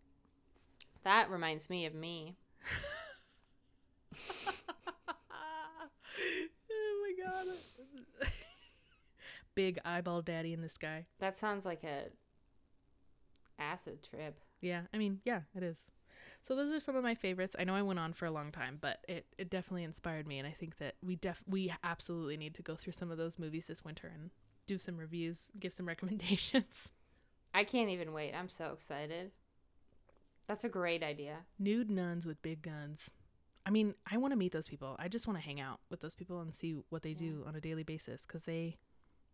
[1.02, 2.36] That reminds me of me.
[4.14, 5.86] oh
[6.70, 7.46] my god.
[9.54, 11.06] Big eyeball daddy in the sky.
[11.18, 12.04] That sounds like a
[13.58, 14.40] acid trip.
[14.60, 15.78] Yeah, I mean, yeah, it is.
[16.42, 17.56] So those are some of my favorites.
[17.58, 20.38] I know I went on for a long time, but it, it definitely inspired me,
[20.38, 23.38] and I think that we def we absolutely need to go through some of those
[23.38, 24.30] movies this winter and
[24.66, 26.90] do some reviews, give some recommendations.
[27.54, 28.34] I can't even wait.
[28.34, 29.32] I'm so excited.
[30.46, 31.38] That's a great idea.
[31.58, 33.10] Nude nuns with big guns.
[33.68, 34.96] I mean, I want to meet those people.
[34.98, 37.54] I just want to hang out with those people and see what they do on
[37.54, 38.78] a daily basis because they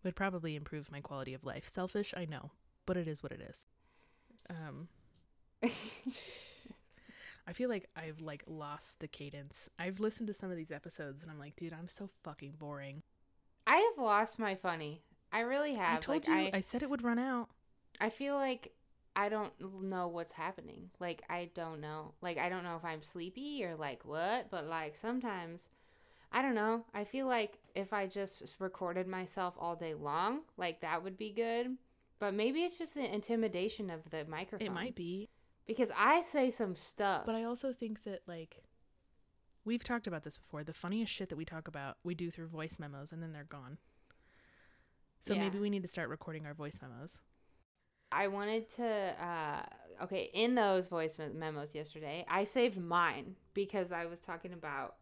[0.03, 1.69] would probably improve my quality of life.
[1.69, 2.51] Selfish, I know,
[2.85, 3.69] but it is what it is.
[4.51, 4.89] Um,
[7.47, 9.71] I feel like I've like lost the cadence.
[9.79, 13.05] I've listened to some of these episodes and I'm like, dude, I'm so fucking boring.
[13.69, 15.01] I have lost my funny.
[15.33, 15.99] I really have.
[15.99, 17.51] I told like you, I, I said it would run out.
[18.01, 18.73] I feel like
[19.17, 20.91] I don't know what's happening.
[21.01, 22.13] Like I don't know.
[22.21, 25.69] Like I don't know if I'm sleepy or like what, but like sometimes
[26.33, 26.85] I don't know.
[26.93, 31.31] I feel like if I just recorded myself all day long, like that would be
[31.31, 31.77] good.
[32.19, 34.67] But maybe it's just the intimidation of the microphone.
[34.67, 35.29] It might be,
[35.67, 37.25] because I say some stuff.
[37.27, 38.63] but I also think that like
[39.65, 40.65] we've talked about this before.
[40.65, 43.45] The funniest shit that we talk about, we do through voice memos and then they're
[43.45, 43.79] gone.
[45.21, 45.41] So Yeah.
[45.41, 47.21] maybe we need to start recording our voice memos.
[48.15, 54.07] I wanted to, uh, okay, in those voice memos yesterday, I saved mine because I
[54.07, 54.95] was talking about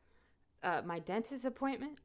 [0.63, 1.99] uh, my dentist appointment.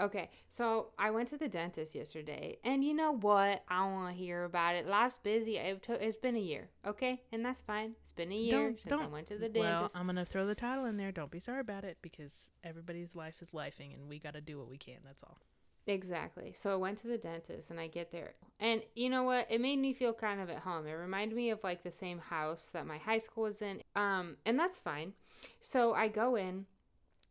[0.00, 3.64] Okay, so I went to the dentist yesterday, and you know what?
[3.68, 4.86] I don't want to hear about it.
[4.86, 5.56] Life's busy.
[5.56, 7.94] It took, it's been a year, okay, and that's fine.
[8.04, 9.94] It's been a year since I went to the dentist.
[9.94, 10.00] Well.
[10.00, 11.10] I'm gonna throw the title in there.
[11.10, 14.56] Don't be sorry about it because everybody's life is lifing, and we got to do
[14.56, 14.98] what we can.
[15.04, 15.38] That's all.
[15.88, 16.52] Exactly.
[16.52, 18.34] So I went to the dentist and I get there.
[18.60, 19.50] And you know what?
[19.50, 20.86] It made me feel kind of at home.
[20.86, 23.82] It reminded me of like the same house that my high school was in.
[23.96, 25.14] Um and that's fine.
[25.60, 26.66] So I go in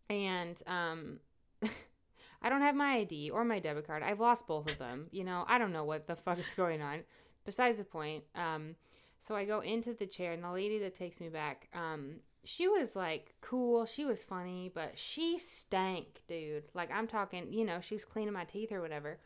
[0.10, 1.20] and um
[2.42, 4.02] I don't have my ID or my debit card.
[4.02, 5.08] I've lost both of them.
[5.12, 7.04] You know, I don't know what the fuck is going on.
[7.46, 8.24] Besides the point.
[8.36, 8.76] Um
[9.20, 12.68] so I go into the chair and the lady that takes me back um she
[12.68, 16.64] was like cool, she was funny, but she stank, dude.
[16.74, 19.20] Like I'm talking, you know, she was cleaning my teeth or whatever,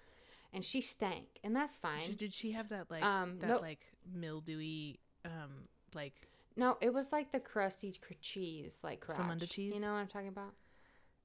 [0.53, 2.01] and she stank, and that's fine.
[2.01, 6.13] She- Did she have that like Um, that no- like mildewy um like
[6.55, 9.17] no, it was like the crusty cr- cheese, like crotch.
[9.17, 9.73] From under cheese?
[9.73, 10.53] You know what I'm talking about?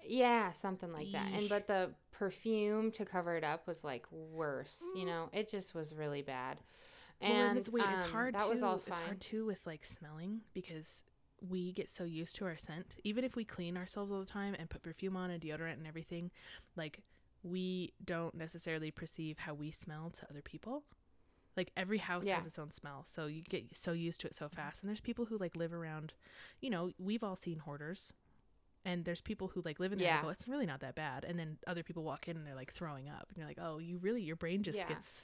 [0.05, 1.29] Yeah, something like that.
[1.35, 4.81] And but the perfume to cover it up was like worse.
[4.95, 5.07] You Mm.
[5.07, 6.59] know, it just was really bad.
[7.21, 8.51] Well, And it's wait, it's um, hard That too.
[8.51, 11.03] was all It's hard too with like smelling because
[11.41, 12.95] we get so used to our scent.
[13.05, 15.87] Even if we clean ourselves all the time and put perfume on and deodorant and
[15.87, 16.31] everything,
[16.77, 17.01] like
[17.43, 20.83] we don't necessarily perceive how we smell to other people.
[21.57, 22.37] Like every house Yeah.
[22.37, 24.83] has its own smell, so you get so used to it so fast.
[24.83, 26.13] And there's people who like live around,
[26.61, 28.13] you know, we've all seen hoarders.
[28.85, 30.15] And there's people who like live in there Yeah.
[30.19, 31.25] and go, it's really not that bad.
[31.25, 33.27] And then other people walk in and they're like throwing up.
[33.29, 34.89] And you're like, oh, you really, your brain just Yeah.
[34.89, 35.23] gets,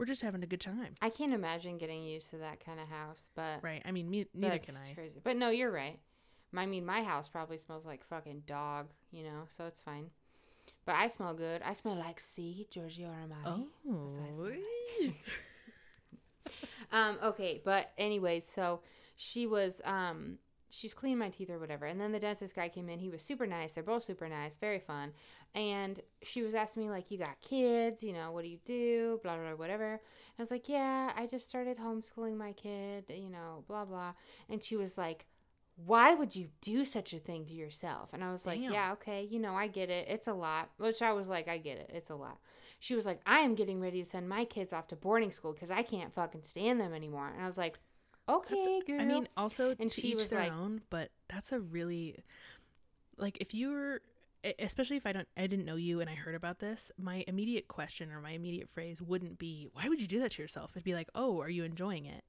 [0.00, 0.94] we're just having a good time.
[1.02, 3.82] I can't imagine getting used to that kind of house, but Right.
[3.84, 4.94] I mean, me, neither can I.
[4.94, 5.20] Crazy.
[5.22, 5.98] But no, you're right.
[6.56, 10.06] I mean, my house probably smells like fucking dog, you know, so it's fine.
[10.86, 11.60] But I smell good.
[11.62, 13.66] I smell like C, Giorgio Armani.
[13.84, 14.52] That's what I smell
[15.02, 15.10] Oh.
[16.92, 18.80] Um, okay, but anyways, so
[19.14, 20.38] she was um
[20.70, 21.86] she was cleaning my teeth or whatever.
[21.86, 22.98] And then the dentist guy came in.
[22.98, 23.74] He was super nice.
[23.74, 25.12] They're both super nice, very fun.
[25.54, 28.02] And she was asking me like, "You got kids?
[28.04, 29.18] You know, what do you do?
[29.22, 30.00] Blah blah, blah whatever." And
[30.38, 33.04] I was like, "Yeah, I just started homeschooling my kid.
[33.08, 34.12] You know, blah blah."
[34.48, 35.26] And she was like,
[35.86, 38.72] "Why would you do such a thing to yourself?" And I was like, Damn.
[38.72, 40.06] "Yeah, okay, you know, I get it.
[40.08, 41.90] It's a lot." Which I was like, "I get it.
[41.92, 42.38] It's a lot."
[42.78, 45.52] She was like, "I am getting ready to send my kids off to boarding school
[45.52, 47.80] because I can't fucking stand them anymore." And I was like,
[48.28, 51.58] "Okay, girl." I mean, also And to she was their like- own, but that's a
[51.58, 52.22] really
[53.16, 54.00] like if you were e-
[54.58, 57.68] especially if I don't I didn't know you and I heard about this, my immediate
[57.68, 60.72] question or my immediate phrase wouldn't be why would you do that to yourself?
[60.74, 62.24] It'd be like, "Oh, are you enjoying it?"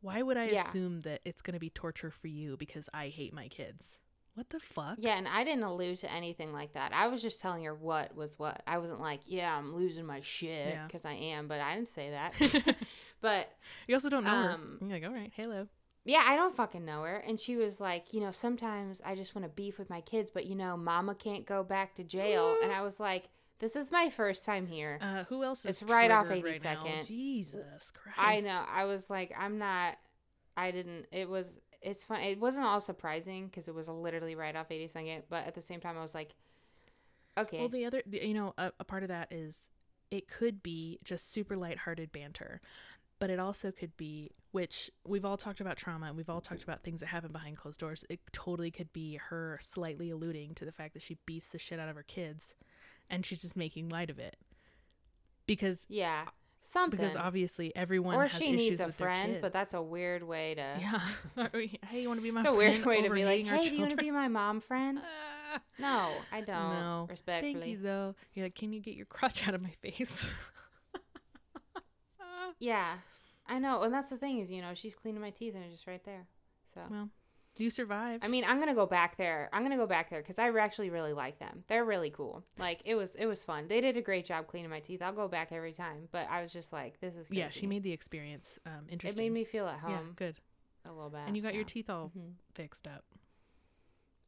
[0.00, 0.62] Why would I Yeah.
[0.66, 4.00] assume that it's going to be torture for you because I hate my kids?
[4.34, 4.96] What the fuck?
[4.98, 6.92] Yeah, and I didn't allude to anything like that.
[6.92, 8.62] I was just telling her what was what.
[8.66, 10.86] I wasn't like, yeah, I'm losing my shit Yeah.
[10.86, 12.76] because I am, but I didn't say that.
[13.22, 13.48] but
[13.86, 14.86] You also don't know Um, her.
[14.88, 15.68] You're like, "All right, hello."
[16.04, 17.16] Yeah, I don't fucking know her.
[17.16, 20.30] And she was like, you know, sometimes I just want to beef with my kids,
[20.30, 22.54] but you know, mama can't go back to jail.
[22.62, 24.98] and I was like, this is my first time here.
[25.00, 27.06] Uh, who else is It's right off triggered right 82nd.
[27.06, 28.18] Jesus Christ.
[28.18, 28.62] I know.
[28.70, 29.96] I was like, I'm not.
[30.56, 31.06] I didn't.
[31.12, 31.60] It was.
[31.80, 32.20] It's fun.
[32.20, 35.22] It wasn't all surprising because it was literally right off 82nd.
[35.28, 36.34] But at the same time, I was like,
[37.38, 37.58] okay.
[37.58, 39.68] Well, the other, the, you know, a, a part of that is
[40.10, 42.60] it could be just super lighthearted banter,
[43.18, 46.60] but it also could be, which we've all talked about trauma and we've all talked
[46.60, 46.70] mm-hmm.
[46.70, 48.04] about things that happen behind closed doors.
[48.08, 51.80] It totally could be her slightly alluding to the fact that she beats the shit
[51.80, 52.54] out of her kids
[53.10, 54.36] and she's just making light of it.
[55.46, 56.26] Because yeah,
[56.60, 57.00] something.
[57.00, 60.78] because obviously everyone or has she needs a friend, but that's a weird way to.
[60.80, 61.48] yeah.
[61.88, 63.74] hey, you want to be my It's a weird way to be like, hey, do
[63.74, 65.00] you want to be my mom friend?
[65.78, 66.48] No, I don't.
[66.48, 67.06] No.
[67.08, 67.54] Respectfully.
[67.54, 68.16] Thank you though.
[68.34, 70.26] You're like, can you get your crotch out of my face?
[72.60, 72.94] Yeah,
[73.46, 73.82] I know.
[73.82, 76.02] And that's the thing is, you know, she's cleaning my teeth and it's just right
[76.04, 76.26] there.
[76.74, 76.80] So.
[76.90, 77.08] well,
[77.56, 78.24] you survived.
[78.24, 79.48] I mean, I'm gonna go back there.
[79.52, 81.62] I'm gonna go back there because I actually really like them.
[81.68, 82.42] They're really cool.
[82.58, 83.68] Like it was, it was fun.
[83.68, 85.02] They did a great job cleaning my teeth.
[85.02, 86.08] I'll go back every time.
[86.10, 87.28] But I was just like, this is.
[87.28, 87.38] Crazy.
[87.40, 89.24] yeah, she made the experience um, interesting.
[89.26, 89.90] It made me feel at home.
[89.92, 90.34] yeah, good.
[90.86, 91.20] a little bit.
[91.26, 92.32] And you got your teeth all Mhm.
[92.54, 93.04] fixed up,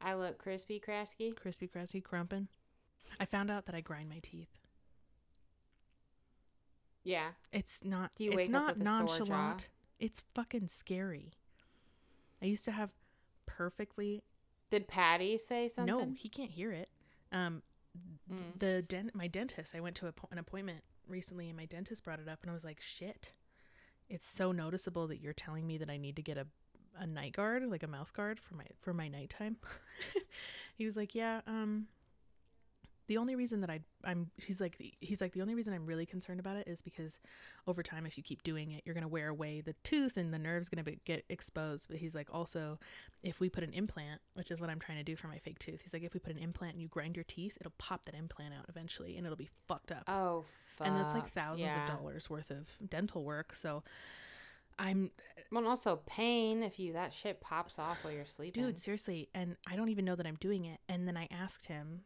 [0.01, 1.35] I look crispy, crasky.
[1.35, 2.47] crispy, crusty, crumpin.
[3.19, 4.51] I found out that I grind my teeth.
[7.07, 7.29] Yeah.
[7.53, 8.11] It's not.
[8.17, 9.33] Do you it's wake up not with a sore jaw?
[9.35, 9.69] nonchalant.
[9.99, 11.33] It's fucking scary.
[12.43, 12.91] I used to have
[13.47, 14.23] perfectly.
[14.71, 15.97] Did Patty say something?
[15.97, 16.89] No, he can't hear it.
[17.33, 17.63] Um,
[18.31, 18.59] Mm.
[18.59, 22.21] the dent my dentist i went to a, an appointment recently and my dentist brought
[22.21, 23.33] it up and i was like shit
[24.11, 26.47] it's so noticeable that you're telling me that i need to get a
[26.99, 29.57] a night guard like a mouth guard for my for my nighttime
[30.77, 31.87] he was like yeah um
[33.09, 36.07] the only reason that I I'm he's like he's like the only reason I'm really
[36.07, 37.19] concerned about it is because
[37.67, 40.33] over time if you keep doing it you're going to wear away the tooth and
[40.35, 42.79] the nerve's going to get exposed but he's like also
[43.23, 45.59] if we put an implant which is what I'm trying to do for my fake
[45.59, 48.05] tooth he's like if we put an implant and you grind your teeth it'll pop
[48.07, 50.45] that implant out eventually and it'll be fucked up Oh,
[50.77, 50.87] fuck.
[50.89, 51.85] and that's like thousands yeah.
[51.85, 53.83] of dollars worth of dental work so
[54.79, 55.11] I'm
[55.51, 58.63] Well, and also pain if you that shit pops off while you're sleeping.
[58.65, 61.67] dude seriously and i don't even know that i'm doing it and then i asked
[61.67, 62.01] him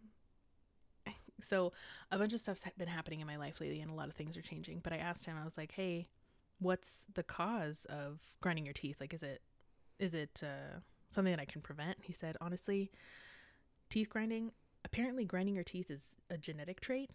[1.43, 1.73] so
[2.11, 4.37] a bunch of stuff's been happening in my life lately and a lot of things
[4.37, 6.07] are changing but i asked him i was like hey
[6.59, 9.41] what's the cause of grinding your teeth like is it
[9.99, 10.79] is it uh,
[11.11, 12.91] something that i can prevent he said honestly
[13.89, 14.53] teeth grinding
[14.85, 17.11] apparently grinding your teeth is a genetic trait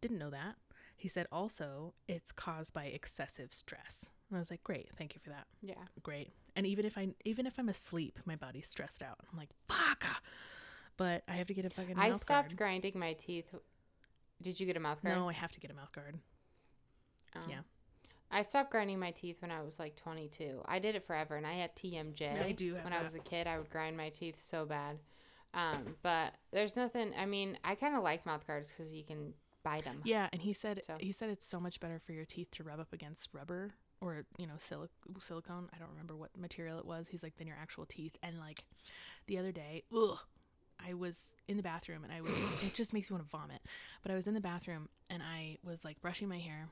[0.00, 0.56] didn't know that
[0.96, 5.20] he said also it's caused by excessive stress and i was like great thank you
[5.22, 5.74] for that yeah.
[6.02, 6.32] great.
[6.56, 9.18] And even if I even if I'm asleep, my body's stressed out.
[9.30, 10.04] I'm like, fuck.
[10.98, 12.04] Ah." But I have to get a fucking mouth.
[12.04, 12.56] I mouth stopped guard.
[12.56, 13.54] grinding my teeth.
[14.42, 15.16] Did you get a mouth guard?
[15.16, 16.18] No, I have to get a mouth guard.
[17.36, 17.40] Oh.
[17.48, 17.60] yeah.
[18.30, 20.62] I stopped grinding my teeth when I was like 22.
[20.66, 22.44] I did it forever, and I had TMJ.
[22.44, 24.98] I do have When I was a kid, I would grind my teeth so bad.
[25.54, 27.12] Um, but there's nothing.
[27.18, 29.32] I mean, I kind of like mouth guards because you can
[29.62, 30.02] bite them.
[30.04, 32.62] Yeah, and he said So- he said it's so much better for your teeth to
[32.64, 35.70] rub up against rubber or you know silic- silicone.
[35.74, 37.08] I don't remember what material it was.
[37.08, 38.14] He's like than your actual teeth.
[38.22, 38.62] And like
[39.26, 40.18] the other day, ugh,
[40.86, 42.32] I was in the bathroom and I was
[42.66, 43.60] it just makes me want to vomit.
[44.02, 46.68] But I was in the bathroom and I was like brushing my hair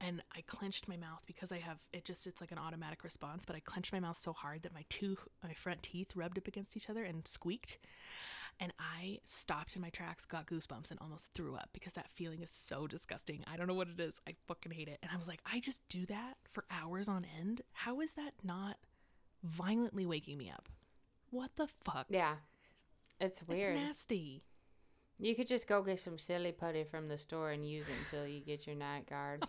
[0.00, 3.44] and I clenched my mouth because I have it just it's like an automatic response,
[3.46, 6.48] but I clenched my mouth so hard that my two my front teeth rubbed up
[6.48, 7.78] against each other and squeaked.
[8.60, 12.40] And I stopped in my tracks, got goosebumps, and almost threw up because that feeling
[12.40, 13.44] is so disgusting.
[13.52, 14.20] I don't know what it is.
[14.28, 15.00] I fucking hate it.
[15.02, 17.62] And I was like, I just do that for hours on end.
[17.72, 18.76] How is that not
[19.42, 20.68] violently waking me up?
[21.30, 22.06] What the fuck?
[22.08, 22.34] Yeah.
[23.20, 23.76] It's weird.
[23.76, 24.42] It's nasty.
[25.18, 28.26] You could just go get some silly putty from the store and use it until
[28.26, 29.44] you get your night guard.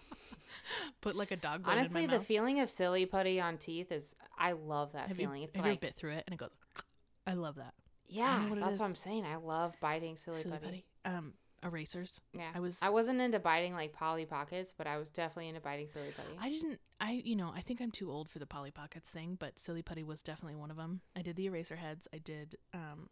[1.01, 2.28] Put like a dog Honestly, in my the mouth.
[2.28, 5.41] feeling of silly putty on teeth is I love that have feeling.
[5.41, 6.51] you, it's like bit through it and it goes?
[7.28, 7.73] I love that.
[8.08, 9.25] yeah, what that's what I'm saying.
[9.25, 10.86] I love biting silly, Silly putty.
[11.04, 11.15] putty.
[11.17, 12.21] Um, erasers.
[12.34, 15.62] Yeah, I was- I wasn't into biting like Polly Pockets, but I was definitely into
[15.62, 16.38] biting silly putty.
[16.39, 16.80] I didn't.
[16.99, 19.82] I you know I think I'm too old for the Polly Pockets thing, but Silly
[19.82, 21.01] Putty was definitely one of them.
[21.15, 22.08] I did the eraser heads.
[22.13, 22.56] I did.
[22.73, 23.10] Um,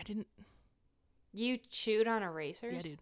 [0.00, 0.26] I didn't.
[1.32, 2.74] you chewed on erasers?
[2.74, 2.98] Yeah, dude.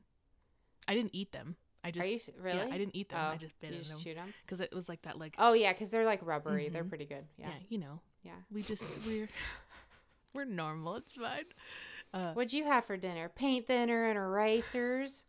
[0.88, 1.56] I didn't eat them.
[1.84, 2.08] I just.
[2.28, 2.58] You really?
[2.58, 3.18] Yeah, I didn't eat them.
[3.22, 4.34] Oh, I just bit you just them chewed them.
[4.44, 5.18] because it was like that.
[5.18, 6.68] Like Oh yeah, because they're like rubbery.
[6.68, 6.88] They're Mhm.
[6.88, 7.24] pretty good.
[7.38, 7.48] yeah.
[7.48, 8.32] Yeah, you know, yeah.
[8.50, 9.28] we just we're
[10.34, 10.96] we're normal.
[10.96, 11.44] It's fine.
[12.12, 13.28] Uh, What'd you have for dinner?
[13.28, 15.24] Paint thinner and erasers.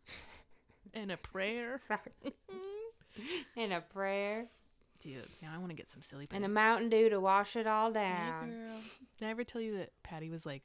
[0.94, 2.34] and a prayer, Sorry.
[3.56, 4.46] and a prayer.
[5.00, 5.24] dude.
[5.42, 6.36] Now I want to get some Silly Putty.
[6.36, 8.50] And a Mountain Dew to wash it all Hey, down.
[8.50, 8.80] girl.
[9.18, 10.62] Did I ever tell you that Patty was like,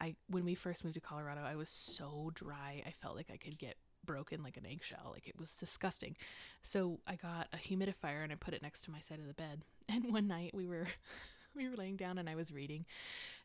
[0.00, 2.82] I when we first moved to Colorado, I was so dry.
[2.86, 5.10] I felt like I could get broken like an eggshell.
[5.12, 6.16] Like it was disgusting.
[6.62, 9.34] So I got a humidifier and I put it next to my side of the
[9.34, 9.62] bed.
[9.86, 10.86] And one night we were
[11.54, 12.86] we were laying down and I was reading,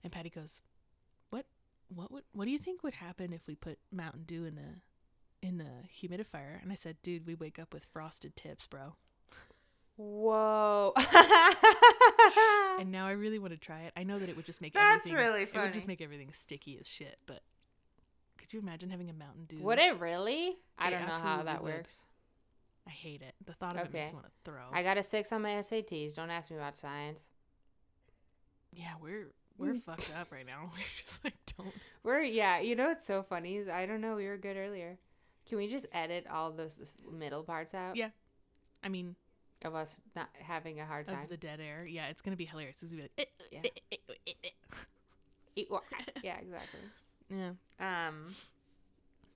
[0.06, 0.62] and Patty goes,
[1.32, 1.46] "What
[1.94, 5.46] what would what do you think would happen if we put Mountain Dew in the
[5.46, 8.96] in the humidifier?" And I said, "Dude, we wake up with frosted tips, bro."
[10.02, 10.94] Whoa.
[12.80, 13.92] And now I really want to try it.
[13.98, 16.32] I know that it would just make That's everything really It would just make everything
[16.32, 17.42] sticky as shit, but
[18.38, 19.60] could you imagine having a Mountain Dew?
[19.64, 20.56] Would it really?
[20.78, 21.74] I It don't know how that would.
[21.74, 22.02] works.
[22.88, 23.36] I hate it.
[23.46, 24.62] The thought of it makes me want to throw.
[24.72, 26.16] I got a six on my SATs.
[26.16, 27.30] Don't ask me about science.
[28.72, 30.72] yeah, we're we're fucked up right now.
[30.74, 31.74] We're just like don't.
[32.04, 32.62] We're yeah.
[32.62, 34.16] You know what's so funny is I don't know.
[34.16, 34.98] We were good earlier.
[35.46, 38.10] Can we just edit all those middle parts out Yeah.
[38.82, 39.18] I mean,
[39.65, 41.24] of us not having a hard time?
[41.24, 41.86] of the dead air.
[41.86, 42.82] Yeah, it's gonna be hilarious.
[42.82, 43.60] It's gonna be like, eh, Yeah.
[43.91, 44.34] eh, eh,
[45.58, 45.65] eh,
[46.24, 46.80] yeah, exactly.
[47.30, 47.52] yeah.
[47.80, 48.34] Um,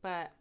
[0.01, 0.31] but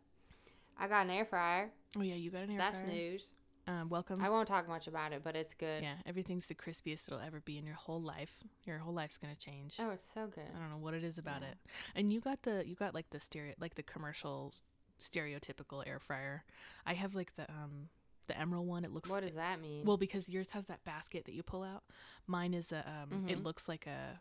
[0.78, 1.70] I got an air fryer.
[1.96, 2.92] Oh yeah, you got an air That's fryer.
[2.92, 3.24] news.
[3.68, 4.20] Um, welcome.
[4.20, 5.82] I won't talk much about it, but it's good.
[5.84, 8.34] yeah, everything's the crispiest it'll ever be in your whole life.
[8.64, 9.76] Your whole life's gonna change.
[9.78, 10.44] Oh, it's so good.
[10.54, 11.48] I don't know what it is about Yeah.
[11.50, 11.58] it.
[11.94, 14.52] And you got the you got like the stereo like the commercial
[15.00, 16.44] stereotypical air fryer.
[16.86, 17.88] I have like the um
[18.32, 18.84] the emerald one.
[18.84, 19.84] It looks What does that mean?
[19.84, 21.82] well because yours has that basket that you pull out.
[22.26, 23.44] Mine is a um it Mhm.
[23.44, 24.20] looks like a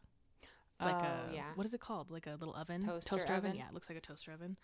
[0.84, 1.52] like oh, a yeah.
[1.56, 2.10] what is it called?
[2.12, 2.82] Like a little oven?
[2.86, 3.52] Toaster oven?
[3.52, 3.56] oven?
[3.56, 4.58] Yeah, it looks like a toaster oven.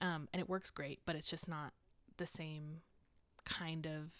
[0.00, 1.72] Um and it works great, but it's just not
[2.16, 2.82] the same
[3.44, 4.12] kind of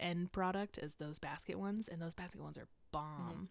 [0.00, 3.22] end product as those basket ones and those basket ones are Mm-hmm.
[3.26, 3.48] bomb.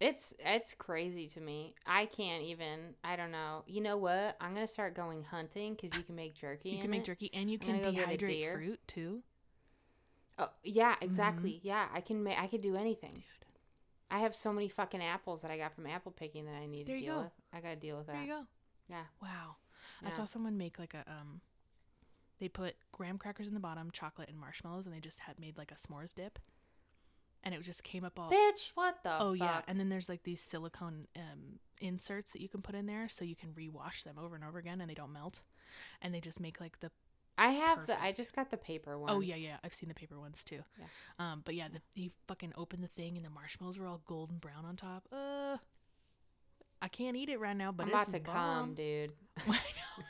[0.00, 1.74] It's it's crazy to me.
[1.86, 2.94] I can't even.
[3.04, 3.64] I don't know.
[3.66, 4.34] You know what?
[4.40, 6.70] I'm gonna start going hunting because you can make jerky.
[6.70, 7.04] You can make it.
[7.06, 9.22] jerky and you I'm can gonna go get a dehydrate fruit too.
[10.40, 11.60] Oh yeah, exactly.
[11.62, 12.38] Yeah, I can make.
[12.38, 13.12] I could do anything.
[13.12, 13.22] Dude.
[14.10, 16.86] I have so many fucking apples that I got from apple picking that I need
[16.86, 17.22] There to deal go.
[17.22, 17.32] with.
[17.52, 18.14] I gotta deal with that.
[18.14, 18.42] There you go.
[18.88, 19.04] Yeah.
[19.22, 19.56] Wow.
[20.04, 21.42] I saw someone make like a um
[22.38, 25.58] they put graham crackers in the bottom, chocolate and marshmallows and they just had made
[25.58, 26.38] like a s'mores dip.
[27.44, 29.18] And it just came up all Bitch, what the?
[29.18, 32.86] Oh yeah, and then there's like these silicone um inserts that you can put in
[32.86, 35.42] there so you can rewash them over and over again and they don't melt.
[36.02, 36.90] And they just make like the
[37.40, 38.00] I have the.
[38.00, 39.10] I just got the paper one.
[39.10, 40.60] Oh yeah, yeah, I've seen the paper ones too.
[40.78, 40.84] Yeah.
[41.18, 44.36] Um but yeah, the, he fucking opened the thing and the marshmallows were all golden
[44.36, 45.08] brown on top.
[45.10, 45.56] Uh
[46.82, 48.74] I can't eat it right now, but I'm about it's to come, bomb.
[48.74, 49.12] dude.
[49.38, 50.04] I know.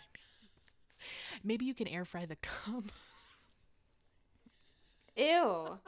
[1.44, 2.86] Maybe you can air fry the cum.
[5.16, 5.78] Ew.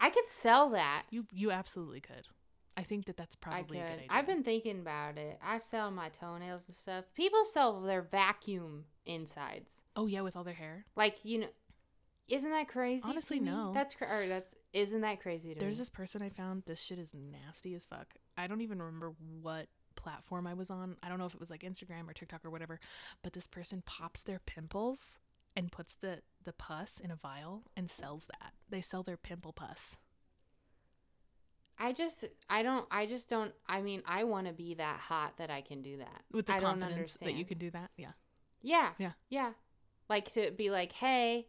[0.00, 1.04] I could sell that.
[1.10, 2.28] You you absolutely could.
[2.76, 3.86] I think that that's probably I could.
[3.88, 4.06] a good idea.
[4.10, 5.38] I've been thinking about it.
[5.44, 7.04] I sell my toenails and stuff.
[7.14, 9.72] People sell their vacuum insides.
[9.94, 10.86] Oh yeah, with all their hair.
[10.96, 11.48] Like you know,
[12.28, 13.04] isn't that crazy?
[13.06, 13.72] Honestly, no.
[13.74, 15.80] That's cra- or that's isn't that crazy to There's me?
[15.82, 16.62] this person I found.
[16.66, 18.14] This shit is nasty as fuck.
[18.38, 20.96] I don't even remember what platform I was on.
[21.02, 22.80] I don't know if it was like Instagram or TikTok or whatever.
[23.22, 25.18] But this person pops their pimples
[25.54, 28.52] and puts the the pus in a vial and sells that.
[28.70, 29.96] They sell their pimple pus.
[31.78, 35.36] I just I don't I just don't I mean I want to be that hot
[35.38, 36.22] that I can do that.
[36.30, 37.90] With the I don't confidence understand that you can do that.
[37.96, 38.12] Yeah.
[38.62, 38.90] Yeah.
[38.98, 39.12] Yeah.
[39.28, 39.52] Yeah.
[40.08, 41.48] Like to be like, "Hey,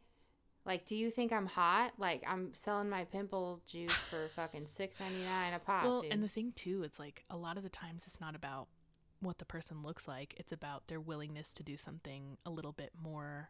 [0.66, 1.94] like do you think I'm hot?
[1.98, 6.30] Like I'm selling my pimple juice for fucking 6.99 a pop, well, dude." and the
[6.30, 8.68] thing too, it's like a lot of the times it's not about
[9.20, 10.34] what the person looks like.
[10.38, 13.50] It's about their willingness to do something a little bit more.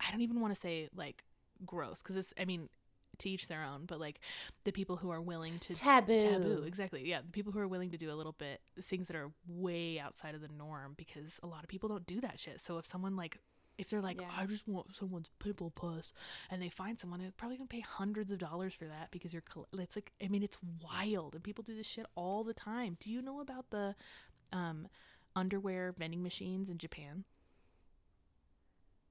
[0.00, 1.24] I don't even want to say like
[1.64, 2.34] gross because it's.
[2.38, 2.68] I mean,
[3.18, 3.84] to each their own.
[3.86, 4.20] But like
[4.64, 6.20] the people who are willing to taboo.
[6.20, 9.16] taboo exactly yeah the people who are willing to do a little bit things that
[9.16, 12.60] are way outside of the norm because a lot of people don't do that shit
[12.60, 13.38] so if someone like
[13.76, 14.28] if they're like Yeah.
[14.38, 16.12] i just want someone's pimple pus
[16.50, 19.42] and they find someone they're probably gonna pay hundreds of dollars for that because you're
[19.78, 23.10] it's like i mean it's wild and people do this shit all the time do
[23.10, 23.94] you know about the
[24.52, 24.88] um,
[25.36, 27.24] underwear vending machines in Japan.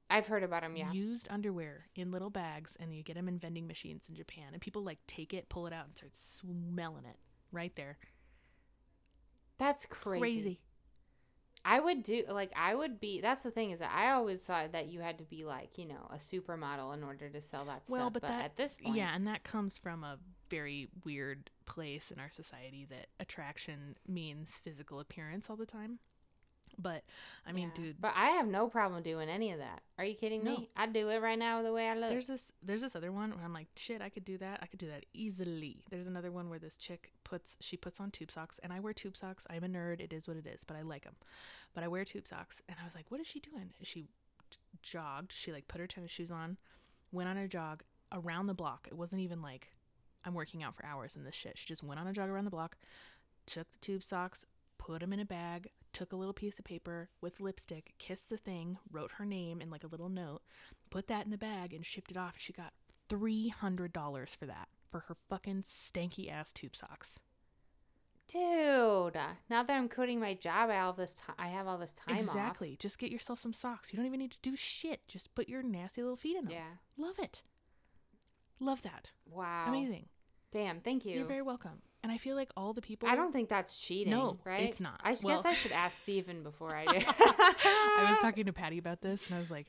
[0.09, 0.75] I've heard about them.
[0.75, 0.91] Yeah.
[0.91, 4.61] Used underwear in little bags, and you get them in vending machines in Japan, and
[4.61, 7.17] people like take it, pull it out, and start smelling it
[7.51, 7.97] right there.
[9.57, 10.19] That's crazy.
[10.21, 10.59] Crazy.
[11.65, 13.21] I would do like I would be.
[13.21, 15.85] That's the thing is that I always thought that you had to be like you
[15.87, 18.13] know a supermodel in order to sell that Well, stuff.
[18.13, 22.11] but But, that- at this point, Yeah, and that comes from a very weird place
[22.11, 25.99] in our society that attraction means physical appearance all the time.
[26.77, 27.03] But
[27.45, 27.83] I mean, Yeah.
[27.83, 29.83] dude, But I have no problem doing any of that.
[29.97, 30.57] Are you kidding No.
[30.57, 30.69] me?
[30.75, 32.09] I'd do it right now the way I look.
[32.09, 34.59] there's this there's this other one where I'm like, shit, I could do that.
[34.61, 35.83] I could do that easily.
[35.89, 38.93] There's another one where this chick puts she puts on tube socks, and I wear
[38.93, 39.45] tube socks.
[39.49, 39.99] I'm a nerd.
[40.01, 41.15] It is what it is, but I like them.
[41.73, 43.73] But I wear tube socks, and I was like, what is she doing?
[43.81, 44.07] She
[44.49, 45.31] j- jogged.
[45.31, 46.57] She like put her tennis shoes on,
[47.11, 48.87] went on a jog around the block.
[48.87, 49.69] It wasn't even like
[50.25, 51.57] I'm working out for hours in this shit.
[51.57, 52.77] She just went on a jog around the block,
[53.45, 54.45] took the tube socks,
[54.85, 58.37] put them in a bag, took a little piece of paper with lipstick, kissed the
[58.37, 60.41] thing, wrote her name in like a little note,
[60.89, 62.35] put that in the bag, and shipped it off.
[62.37, 62.73] She got
[63.09, 67.19] $300 for that, for her fucking stanky ass tube socks.
[68.27, 69.17] Dude,
[69.49, 71.35] now that I'm quitting my job, I have all this time.
[71.37, 72.77] I have all this time exactly.
[72.79, 73.91] Just get yourself some socks.
[73.91, 75.07] You don't even need to do shit.
[75.07, 76.53] Just put your nasty little feet in them.
[76.53, 76.77] Yeah.
[76.97, 77.43] Love it.
[78.59, 79.11] Love that.
[79.29, 79.65] Wow.
[79.67, 80.07] Amazing.
[80.51, 80.79] Damn.
[80.79, 81.17] Thank you.
[81.17, 81.81] You're very welcome.
[82.03, 83.07] And I feel like all the people.
[83.07, 84.11] I don't think that's cheating.
[84.11, 84.61] No, right?
[84.61, 84.99] it's not.
[85.03, 86.99] I Well- guess I should ask Steven before I do.
[87.07, 89.67] I was talking to Patty about this, and I was like,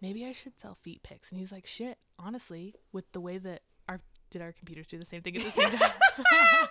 [0.00, 1.30] maybe I should sell feet pics.
[1.30, 5.06] And he's like, shit, honestly, with the way that our did our computers do the
[5.06, 5.90] same thing at the same time.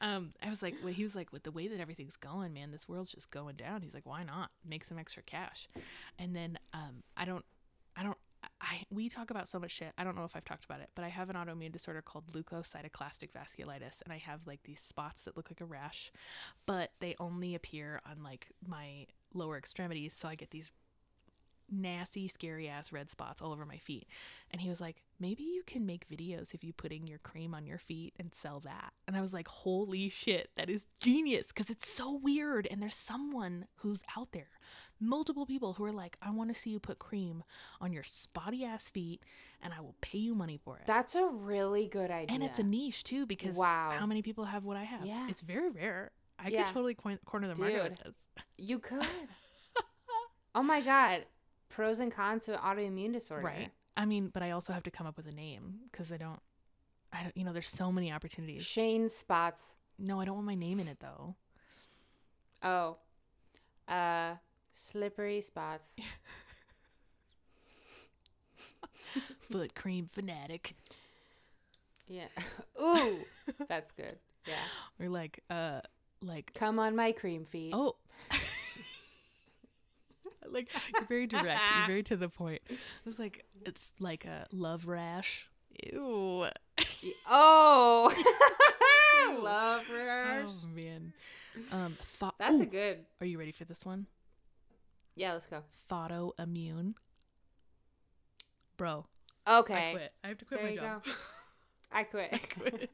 [0.00, 2.70] um, I was like, well, he was like, with the way that everything's going, man,
[2.70, 3.80] this world's just going down.
[3.80, 5.68] He's like, why not make some extra cash?
[6.18, 7.44] And then um, I don't.
[8.74, 9.92] I, we talk about so much shit.
[9.96, 12.24] I don't know if I've talked about it, but I have an autoimmune disorder called
[12.32, 16.10] leukocytoclastic vasculitis, and I have like these spots that look like a rash,
[16.66, 20.14] but they only appear on like my lower extremities.
[20.14, 20.70] So I get these
[21.70, 24.06] nasty, scary ass red spots all over my feet.
[24.50, 27.66] And he was like, maybe you can make videos of you putting your cream on
[27.66, 28.92] your feet and sell that.
[29.06, 32.68] And I was like, holy shit, that is genius because it's so weird.
[32.70, 34.48] And there's someone who's out there,
[35.00, 37.42] multiple people who are like, I want to see you put cream
[37.80, 39.22] on your spotty ass feet
[39.62, 40.84] and I will pay you money for it.
[40.86, 42.34] that's a really good idea.
[42.34, 43.94] and it's a niche too because Wow.
[43.98, 45.06] how many people have what I have?
[45.06, 45.28] Yeah.
[45.30, 46.10] It's very rare.
[46.38, 46.64] I Yeah.
[46.64, 48.14] could totally corner the market with this.
[48.58, 49.06] You could.
[50.54, 51.24] oh my god.
[51.74, 53.44] Pros and cons to autoimmune disorder.
[53.44, 53.70] Right.
[53.96, 56.38] I mean, but I also have to come up with a name because I don't,
[57.12, 58.64] I don't, you know, there's so many opportunities.
[58.64, 59.74] Shane spots.
[59.98, 61.34] No, I don't want my name in it though.
[62.62, 62.96] Oh.
[63.88, 64.34] Uh
[64.74, 65.88] slippery spots.
[69.50, 70.74] Foot cream fanatic.
[72.08, 72.28] Yeah.
[72.82, 73.18] Ooh.
[73.68, 74.16] That's good.
[74.46, 74.54] Yeah.
[75.00, 75.80] Or like, uh,
[76.22, 77.72] like, Come on my cream feet.
[77.74, 77.96] oh.
[80.50, 81.60] like you're very direct.
[81.78, 82.62] You're very to the point.
[83.06, 85.46] It's like it's like a love rash.
[85.92, 86.46] Ew.
[87.28, 88.12] Oh.
[89.40, 90.46] Love rash.
[90.48, 91.12] Oh man.
[91.72, 91.96] Um.
[92.02, 92.34] Thought.
[92.38, 93.04] That's a good.
[93.20, 94.06] Are you ready for this one?
[95.16, 95.62] Yeah, let's go.
[95.90, 96.94] Thotoimmune.
[98.76, 99.06] Bro,
[99.48, 99.90] Okay.
[99.90, 100.12] I quit.
[100.24, 101.04] I have to quit There my you job.
[101.04, 101.10] go.
[101.92, 102.28] I quit.
[102.32, 102.90] I quit.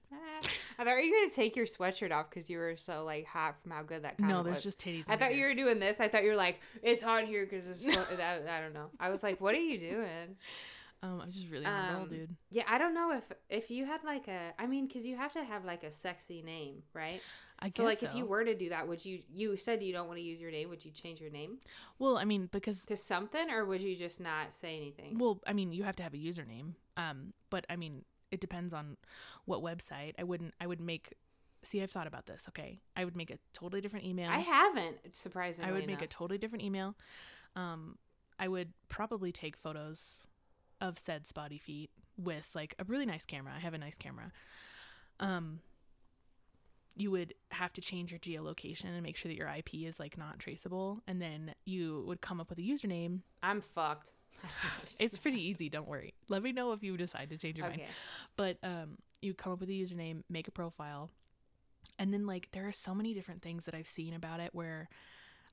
[0.81, 3.61] I thought you were gonna take your sweatshirt off because you were so like hot
[3.63, 4.65] from how good that No, there's was.
[4.65, 5.05] just titties.
[5.09, 6.01] I thought you were doing this.
[6.01, 7.83] I thought you were like, it's hot here because it's.
[7.83, 8.87] so-" I, I don't know.
[8.99, 10.37] I was like, what are you doing?
[11.03, 12.35] Um, I'm just really roll, Um, dude.
[12.51, 14.55] Yeah, I don't know if if you had like a.
[14.59, 17.21] I mean, because you have to have like a sexy name, right?
[17.59, 19.21] I guess So like, if you were to do that, would you?
[19.31, 20.71] You said you don't want to use your name.
[20.71, 21.59] Would you change your name
[21.99, 25.19] well, I mean, because to something, or would you just not say anything?
[25.19, 26.73] well, I mean, you have to have a username.
[26.97, 28.97] Um, but I mean, it depends on
[29.45, 30.15] what website.
[30.19, 30.55] I wouldn't.
[30.61, 31.15] I would make.
[31.63, 32.47] See, I've thought about this.
[32.49, 34.31] Okay, I would make a totally different email.
[34.31, 34.97] I haven't.
[35.15, 36.95] Surprisingly, I would make a totally different email.
[37.57, 37.99] Um,
[38.39, 40.19] I would probably take photos
[40.81, 43.53] of said spotty feet with like a really nice camera.
[43.55, 44.33] I have a nice camera.
[45.19, 45.61] Um,
[46.97, 50.17] you would have to change your geolocation and make sure that your IP is like
[50.17, 53.21] not traceable, and then you would come up with a username.
[53.43, 54.11] I'm fucked.
[54.99, 55.71] It's pretty easy.
[55.71, 56.13] Don't worry.
[56.29, 57.83] Let me know if you decide to change your mind
[58.37, 61.11] but um you come up with a username make a profile
[61.99, 64.89] and then like there are so many different things that i've seen about it where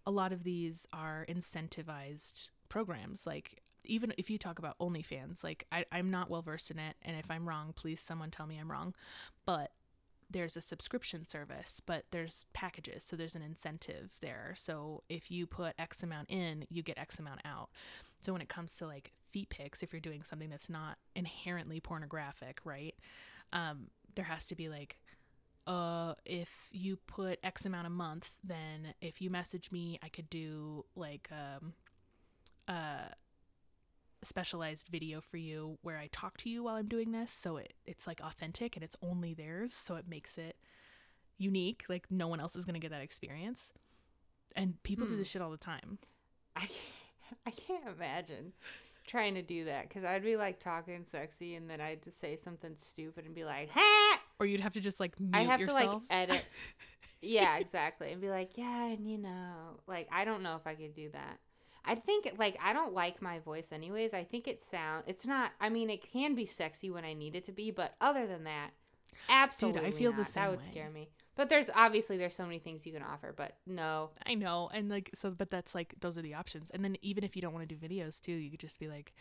[0.06, 5.66] a lot of these are incentivized programs like even if you talk about OnlyFans, like
[5.72, 8.58] I, I'm not well versed in it, and if I'm wrong, please someone tell me
[8.58, 8.94] I'm wrong.
[9.46, 9.72] But
[10.30, 14.54] there's a subscription service, but there's packages, so there's an incentive there.
[14.58, 17.70] So if you put X amount in, you get X amount out.
[18.22, 21.80] So when it comes to like feet pics, if you're doing something that's not inherently
[21.80, 22.96] pornographic, right?
[23.54, 24.98] Um, there has to be like
[25.68, 30.30] uh, if you put X amount a month, then if you message me, I could
[30.30, 31.74] do like um,
[32.68, 33.14] a
[34.24, 37.32] specialized video for you where I talk to you while I'm doing this.
[37.32, 39.74] So it, it's like authentic and it's only theirs.
[39.74, 40.56] So it makes it
[41.38, 41.84] unique.
[41.90, 43.72] Like no one else is going to get that experience.
[44.56, 45.20] And people do Hmm.
[45.20, 46.00] this shit all the time.
[46.56, 48.54] I can't, I can't imagine
[49.06, 52.36] trying to do that because I'd be like talking sexy and then I'd just say
[52.36, 55.60] something stupid and be like, "Ha!" Or you'd have to just like mute I have
[55.60, 55.92] yourself.
[55.92, 56.44] to like edit.
[57.22, 60.74] yeah, exactly, and be like, "Yeah," and you know, like I don't know if I
[60.74, 61.40] could do that.
[61.88, 64.14] I think like I don't like my voice anyways.
[64.14, 65.54] I think it sound it's not.
[65.62, 68.44] I mean, it can be sexy when I need it to be, but other than
[68.46, 68.72] that,
[69.30, 70.32] absolutely, i feel the not.
[70.32, 70.64] same That would way.
[70.64, 71.10] scare me.
[71.36, 74.90] But there's obviously there's so many things you can offer, but no, I know, and
[74.90, 76.72] like so, but that's like those are the options.
[76.72, 78.88] And then even if you don't want to do videos too, you could just be
[78.88, 79.14] like,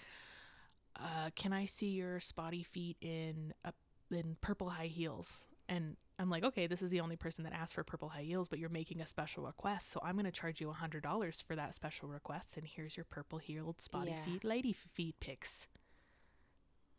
[0.99, 3.73] uh, "Can I see your spotty feet in a
[4.11, 7.75] in purple high heels?" And I'm like, "Okay, this is the only person that asked
[7.75, 10.71] for purple high heels, but you're making a special request, so I'm gonna charge you
[10.71, 12.57] a hundred dollars for that special request.
[12.57, 14.25] And here's your purple heeled spotty Yeah.
[14.25, 15.67] feet lady feet pics."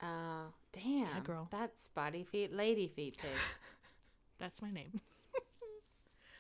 [0.02, 1.24] Oh, damn.
[1.24, 1.48] girl.
[1.52, 3.40] That's spotty feet, lady feet pics.
[4.38, 5.02] That's my name.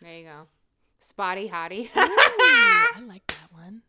[0.02, 0.48] there you go.
[1.00, 1.90] Spotty hottie.
[1.96, 3.82] I like that one.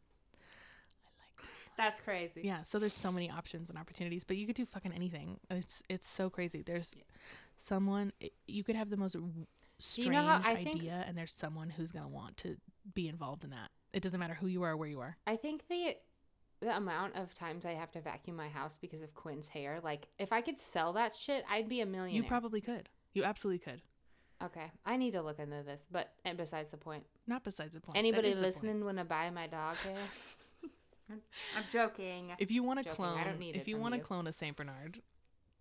[1.05, 1.49] I like that.
[1.77, 2.41] That's crazy.
[2.45, 5.83] yeah so there's so many options and opportunities but you could do fucking anything it's
[5.89, 6.95] it's so crazy there's
[7.59, 9.17] someone eh, you could have the most
[9.79, 12.57] strange you know how- I think- idea and there's someone who's gonna want to
[12.95, 15.37] be involved in that it doesn't matter who you are or where you are I
[15.37, 15.97] think the
[16.61, 20.09] the amount of times I have to vacuum my house because of Quinn's hair, like
[20.19, 22.21] if I could sell that shit, I'd be a millionaire.
[22.23, 23.83] you probably could you absolutely could
[24.41, 27.81] Okay, I need to look into this, but and besides the point, not besides the
[27.81, 28.55] point anybody is the point.
[28.55, 29.97] listening want to buy my dog hair?
[31.11, 31.21] I'm,
[31.57, 32.33] I'm joking.
[32.39, 34.33] if you want to clone I don't need if it you want to clone a
[34.33, 35.01] saint bernard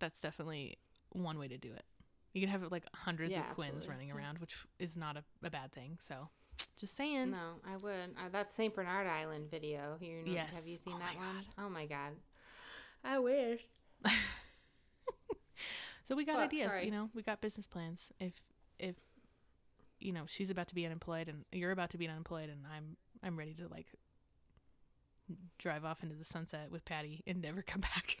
[0.00, 0.78] that's definitely
[1.10, 1.84] one way to do it
[2.34, 3.88] you can have like hundreds Yeah, of Quinns absolutely.
[3.90, 6.28] running around which is not a, a bad thing so
[6.76, 7.92] just saying No, I would.
[8.18, 8.74] Uh, that St.
[8.74, 9.96] Bernard Island video.
[10.00, 10.52] You know, Yes.
[10.56, 11.44] Have you seen Oh that one?
[11.56, 12.14] Oh my god.
[13.04, 13.60] I wish.
[16.04, 16.86] So we got ideas, sorry.
[16.86, 18.08] you know, we got business plans.
[18.18, 18.32] If
[18.78, 18.96] if
[20.00, 22.96] you know, she's about to be unemployed and you're about to be unemployed and I'm
[23.22, 23.86] I'm ready to like
[25.58, 28.16] drive off into the sunset with Patty and never come back.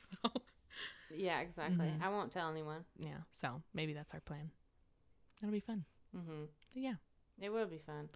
[1.10, 1.86] Yeah, exactly.
[1.86, 2.02] Mhm.
[2.02, 2.84] I won't tell anyone.
[2.98, 4.50] yeah, so maybe that's our plan.
[5.40, 5.84] It'll be fun.
[6.16, 6.44] Mm-hmm.
[6.74, 6.94] But yeah.
[7.40, 8.08] It will be fun.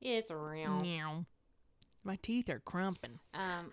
[0.00, 0.80] it's real.
[0.80, 1.24] Meow.
[2.04, 3.18] My teeth are crumping.
[3.32, 3.72] Um.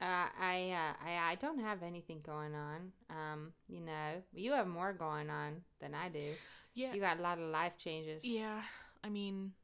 [0.00, 2.92] Uh, I uh, I I don't have anything going on.
[3.10, 6.34] Um, you know, you have more going on than I do.
[6.74, 6.94] Yeah.
[6.94, 8.24] You got a lot of life changes.
[8.24, 8.62] Yeah,
[9.02, 9.54] I mean,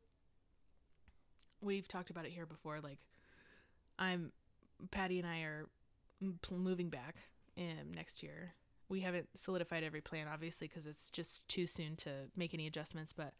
[1.61, 2.81] we've talked about it here before.
[2.81, 2.99] Like,
[3.97, 4.33] I'm
[4.91, 5.67] Patty and I are
[6.51, 7.17] moving back
[7.59, 8.55] um, next year.
[8.89, 13.13] We haven't solidified every plan, obviously, because it's just too soon to make any adjustments.
[13.13, 13.33] But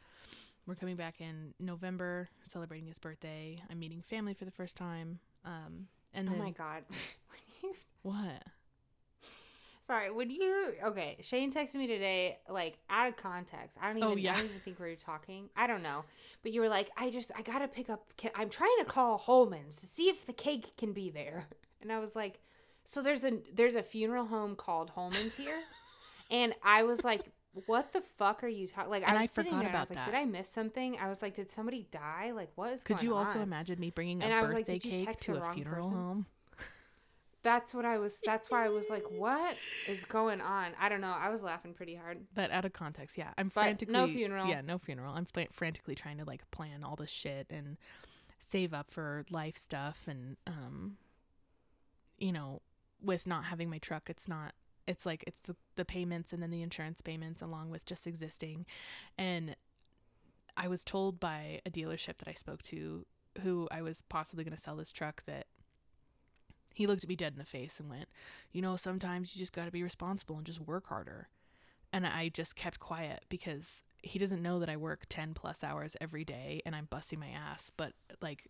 [0.67, 3.63] we're coming back in November, celebrating his birthday.
[3.71, 5.19] I'm meeting family for the first time.
[5.45, 6.85] Um, and Oh then my god.
[8.03, 8.43] What?
[9.87, 13.77] Sorry, when you okay, Shane texted me today, like out of context.
[13.81, 14.33] I don't oh, even Oh, yeah.
[14.33, 15.51] I don't even think we were talking.
[15.57, 16.05] I don't know.
[16.43, 19.19] But you were like, I just I gotta pick up can, I'm trying to call
[19.19, 21.47] Holman's to see if the cake can be there.
[21.83, 22.41] And I was like,
[22.85, 25.61] So there's a there's a funeral home called Holman's here?
[26.31, 27.27] and I was like,
[27.67, 29.81] What the fuck are you talking like And I I was sitting forgot there I
[29.81, 30.13] was about like, that.
[30.13, 30.97] Did I miss something?
[30.99, 32.33] I was like, Did somebody die?
[32.35, 33.43] Like what is Could you also on?
[33.43, 35.77] imagine me bringing And a I was like, birthday did you cake to a funeral
[35.91, 35.93] person?
[35.93, 36.27] home?
[37.45, 40.73] That's what I was that's why I was like, What is going on?
[40.81, 41.15] I don't know.
[41.17, 42.19] I was laughing pretty hard.
[42.35, 44.49] But out of context, yeah, I'm But frantically no funeral.
[44.49, 45.15] Yeah, no funeral.
[45.15, 47.77] I'm fla- frantically trying to like plan all this shit and
[48.41, 50.97] save up for life stuff and um,
[52.19, 52.63] you know,
[53.03, 54.55] with not having my truck, it's not.
[54.87, 58.67] It's like it's the the payments and then the insurance payments along with just existing,
[59.17, 59.57] and
[60.57, 63.07] I was told by a dealership that I spoke to
[63.43, 65.47] who I was possibly going to sell this truck that
[66.75, 68.09] he looked at me dead in the face and went,
[68.53, 71.29] You know, sometimes you just got to be responsible and just work harder.
[71.93, 75.97] And I just kept quiet because he doesn't know that I work 10 plus hours
[76.01, 77.71] every day and I'm busting my ass.
[77.77, 78.49] But like,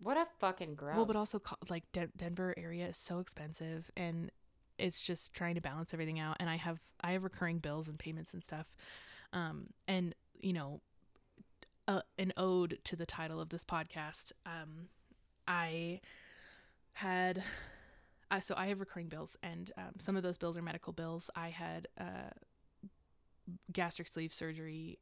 [0.00, 0.96] What a fucking gross.
[0.96, 4.30] well, but also like Den- Denver area is so expensive and
[4.78, 6.38] it's just trying to balance everything out.
[6.40, 8.74] And I have, I have recurring bills and payments and stuff.
[9.34, 10.80] Um, and you know,
[11.86, 14.32] uh, an ode to the title of this podcast.
[14.46, 14.88] Um,
[15.46, 16.00] I
[16.94, 17.42] had,
[18.30, 21.30] I so I have recurring bills, and um, some of those bills are medical bills.
[21.34, 22.30] I had uh,
[23.72, 24.98] gastric sleeve surgery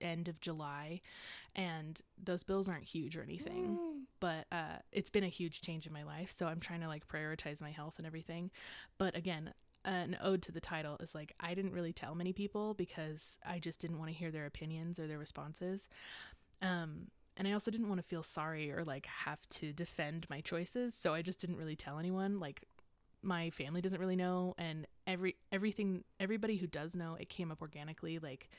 [0.00, 1.00] end of July,
[1.54, 4.02] and those bills aren't huge or anything, Mm.
[4.20, 6.30] but uh, it's been a huge change in my life.
[6.36, 8.50] So I'm trying to like prioritize my health and everything.
[8.98, 9.54] But again,
[9.84, 13.58] an ode to the title is like I didn't really tell many people because I
[13.58, 15.88] just didn't want to hear their opinions or their responses.
[16.60, 20.40] Um, and I also didn't want to feel sorry or like have to defend my
[20.40, 22.40] choices, so I just didn't really tell anyone.
[22.40, 22.64] Like
[23.22, 27.60] my family doesn't really know and every everything everybody who does know, it came up
[27.60, 28.50] organically like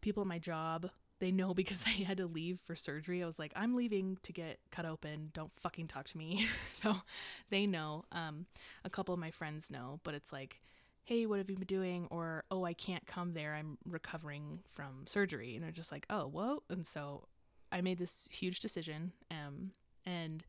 [0.00, 0.90] people at my job
[1.22, 3.22] they know because I had to leave for surgery.
[3.22, 5.30] I was like, I'm leaving to get cut open.
[5.32, 6.46] Don't fucking talk to me.
[6.82, 6.96] so
[7.48, 8.04] they know.
[8.12, 8.46] Um,
[8.84, 10.60] a couple of my friends know, but it's like,
[11.04, 12.08] hey, what have you been doing?
[12.10, 13.54] Or, oh, I can't come there.
[13.54, 15.54] I'm recovering from surgery.
[15.54, 16.62] And they're just like, oh, whoa.
[16.68, 17.28] And so
[17.72, 19.12] I made this huge decision.
[19.30, 19.72] Um,
[20.06, 20.44] and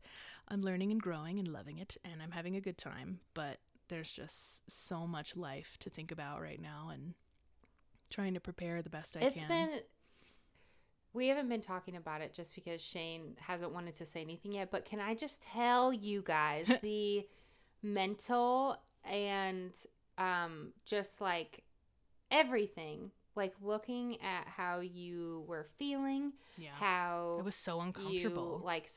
[0.48, 1.96] I'm learning and growing and loving it.
[2.04, 3.20] And I'm having a good time.
[3.34, 3.58] But
[3.88, 6.90] there's just so much life to think about right now.
[6.92, 7.14] And
[8.10, 9.48] trying to prepare the best I It's can.
[9.48, 9.80] been
[11.14, 14.70] we haven't been talking about it just because Shane hasn't wanted to say anything yet,
[14.72, 17.26] but can I just tell you guys the
[17.82, 19.72] mental and
[20.18, 21.62] um just like
[22.30, 26.70] everything, like looking at how you were feeling, yeah.
[26.74, 28.60] how It was so you uncomfortable.
[28.64, 28.88] like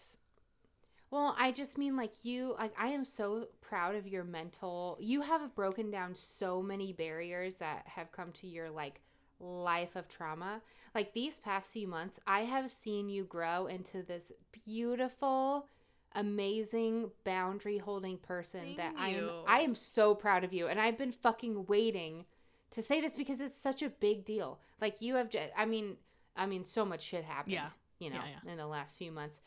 [1.09, 5.21] well i just mean like you like i am so proud of your mental you
[5.21, 9.01] have broken down so many barriers that have come to your like
[9.39, 10.61] life of trauma
[10.95, 14.31] like these past few months i have seen you grow into this
[14.65, 15.67] beautiful
[16.15, 20.79] amazing boundary holding person that Thank i am i am so proud of you and
[20.79, 22.25] i've been fucking waiting
[22.72, 25.95] to say this because it's such a big deal like you have just i mean
[26.36, 27.70] i mean so much shit happened Yeah.
[27.99, 29.41] you know Yeah, in the last few months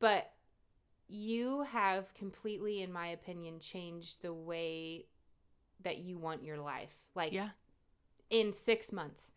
[0.00, 0.32] but
[1.08, 5.06] you have completely in my opinion changed the way
[5.82, 7.50] that you want your life like yeah.
[8.30, 9.30] in six months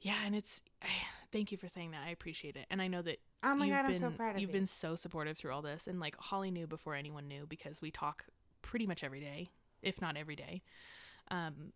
[0.00, 0.60] Yeah, and it's
[1.32, 2.00] thank you for saying that.
[2.06, 2.66] I appreciate it.
[2.70, 4.54] And I know that oh my you've god been i'm so proud of you've you
[4.54, 7.90] been so supportive through all this and like Holly knew before anyone knew because we
[7.90, 8.24] talk
[8.62, 9.50] pretty much every day,
[9.82, 10.62] if not every day.
[11.30, 11.72] Um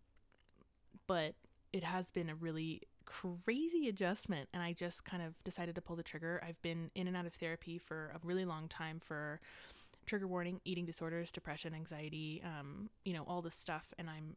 [1.07, 1.35] but
[1.73, 5.95] it has been a really crazy adjustment and I just kind of decided to pull
[5.95, 6.41] the trigger.
[6.45, 9.39] I've been in and out of therapy for a really long time for
[10.05, 14.35] trigger warning, eating disorders, depression, anxiety, um, you know, all this stuff and I'm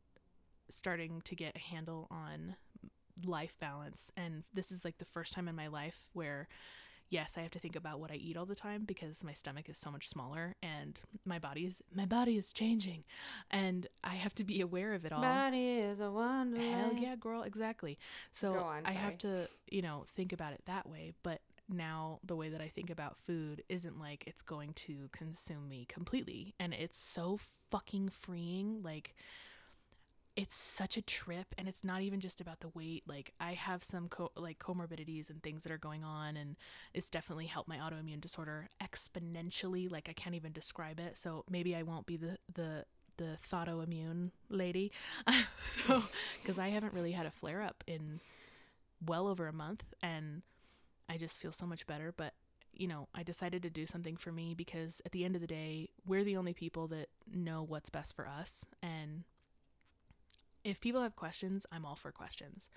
[0.70, 2.56] starting to get a handle on
[3.24, 6.48] life balance and this is like the first time in my life where
[7.10, 9.68] yes i have to think about what i eat all the time because my stomach
[9.68, 13.04] is so much smaller and my body is my body is changing
[13.50, 15.20] and i have to be aware of it all.
[15.20, 16.74] Body is a wonderland.
[16.74, 17.98] Hell yeah girl exactly.
[18.32, 22.34] So on, i have to you know think about it that way but now the
[22.34, 26.72] way that i think about food isn't like it's going to consume me completely and
[26.72, 27.38] it's so
[27.70, 29.14] fucking freeing like
[30.38, 33.82] it's such a trip and it's not even just about the weight like i have
[33.82, 36.54] some co- like comorbidities and things that are going on and
[36.94, 41.74] it's definitely helped my autoimmune disorder exponentially like i can't even describe it so maybe
[41.74, 42.84] i won't be the the
[43.16, 44.92] the thotoimmune lady
[45.86, 48.20] because i haven't really had a flare up in
[49.04, 50.42] well over a month and
[51.08, 52.32] i just feel so much better but
[52.72, 55.48] you know i decided to do something for me because at the end of the
[55.48, 59.24] day we're the only people that know what's best for us and
[60.68, 62.70] if people have questions, I'm all for questions.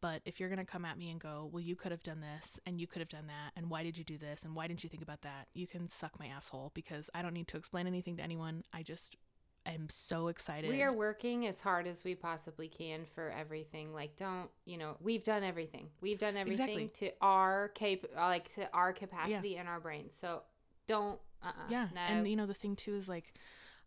[0.00, 2.20] But if you're going to come at me and go, well, you could have done
[2.20, 4.66] this and you could have done that, and why did you do this and why
[4.66, 5.46] didn't you think about that?
[5.54, 8.64] You can suck my asshole because I don't need to explain anything to anyone.
[8.72, 9.16] I just
[9.64, 10.68] am so excited.
[10.68, 14.96] we are working as hard as we possibly can for everything like don't you know
[15.00, 17.08] we've done everything we've done everything Exactly.
[17.10, 20.42] to our cap uh, like to our capacity in our brains so
[20.88, 21.88] don't uh-uh yeah.
[21.94, 22.00] no.
[22.00, 23.34] And, you know, the thing too is like,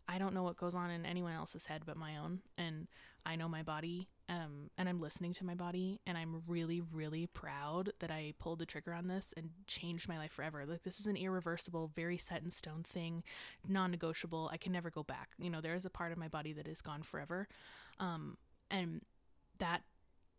[0.08, 2.40] I don't know what goes on in anyone else's head but my own.
[2.56, 2.86] And
[3.24, 7.26] I know my body, um, and I'm listening to my body, and I'm really, really
[7.26, 10.64] proud that I pulled the trigger on this and changed my life forever.
[10.64, 13.24] Like, this is an irreversible, very set in stone thing,
[13.66, 14.48] non negotiable.
[14.52, 15.30] I can never go back.
[15.38, 17.48] You know, there is a part of my body that is gone forever.
[17.98, 18.36] Um,
[18.70, 19.02] and
[19.58, 19.82] that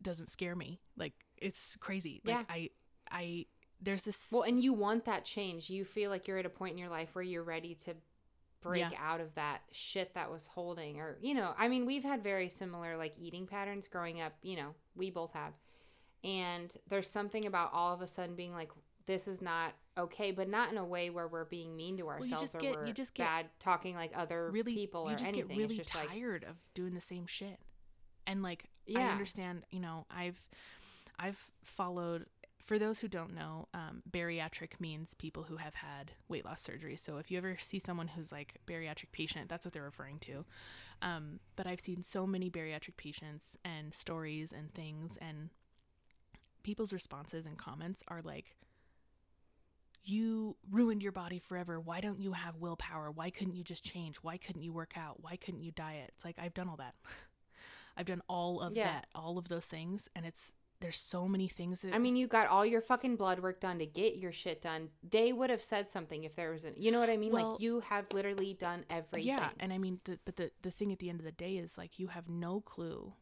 [0.02, 0.80] doesn't scare me.
[0.96, 2.22] Like, it's crazy.
[2.24, 2.44] Like, Yeah.
[2.50, 2.70] I,
[3.12, 3.46] I,
[3.82, 4.18] there's this.
[4.32, 5.70] Well, and you want that change.
[5.70, 7.96] You feel like you're at a point in your life where you're ready to
[8.62, 8.98] break Yeah.
[9.00, 12.50] out of that shit that was holding or you know, I mean, we've had very
[12.50, 15.54] similar like eating patterns growing up, you know, we both have.
[16.24, 18.72] And there's something about all of a sudden being like
[19.06, 22.42] this is not okay, but not in a way where we're being mean to ourselves
[22.42, 25.18] just or get- we're you just get bad talking like other really people you or
[25.18, 25.48] just anything.
[25.50, 27.58] get really it's just like tired of doing the same shit
[28.26, 30.40] and like i understand you know i've
[31.20, 32.26] i've followed
[32.68, 36.98] for those who don't know um, bariatric means people who have had weight loss surgery
[36.98, 40.46] so if you ever see someone who's like bariatric patient that's what they're referring to
[41.02, 45.50] um, but i've seen so many bariatric patients and stories and things and
[46.64, 48.56] people's responses and comments are like
[50.04, 51.80] you ruined your body forever.
[51.82, 53.12] Why don't you have willpower?
[53.12, 54.18] Why couldn't you just change?
[54.18, 55.22] Why couldn't you work out?
[55.22, 56.12] Why couldn't you diet?
[56.16, 56.96] It's like I've done all that.
[57.98, 58.86] I've done all of Yeah.
[58.86, 62.28] that, all of those things, and it's there's so many things that I mean, you
[62.28, 64.90] got all your fucking blood work done to get your shit done.
[65.08, 67.32] They would have said something if there was an, you know what I mean?
[67.32, 69.28] Well, like you have literally done everything.
[69.28, 71.58] Yeah, and I mean, the, but the the thing at the end of the day
[71.58, 73.14] is like you have no clue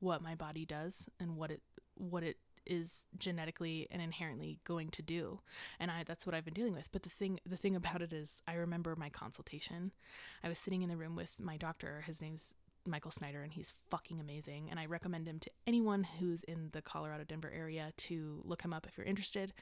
[0.00, 1.60] what my body does and what it
[1.94, 5.40] what it is genetically and inherently going to do,
[5.80, 6.90] and I that's what I've been dealing with.
[6.92, 9.92] But the thing the thing about it is, I remember my consultation.
[10.44, 12.04] I was sitting in the room with my doctor.
[12.06, 12.54] His name's
[12.86, 14.68] Michael Snyder, and he's fucking amazing.
[14.70, 18.72] And I recommend him to anyone who's in the Colorado Denver area to look him
[18.72, 19.52] up if you're interested.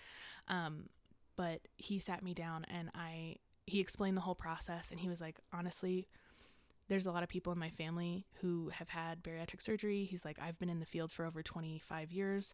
[0.49, 0.89] Um,
[1.37, 5.21] but he sat me down and I he explained the whole process and he was
[5.21, 6.07] like honestly
[6.89, 10.39] there's a lot of people in my family who have had bariatric surgery he's like
[10.43, 12.53] i've been in the field for over 25 years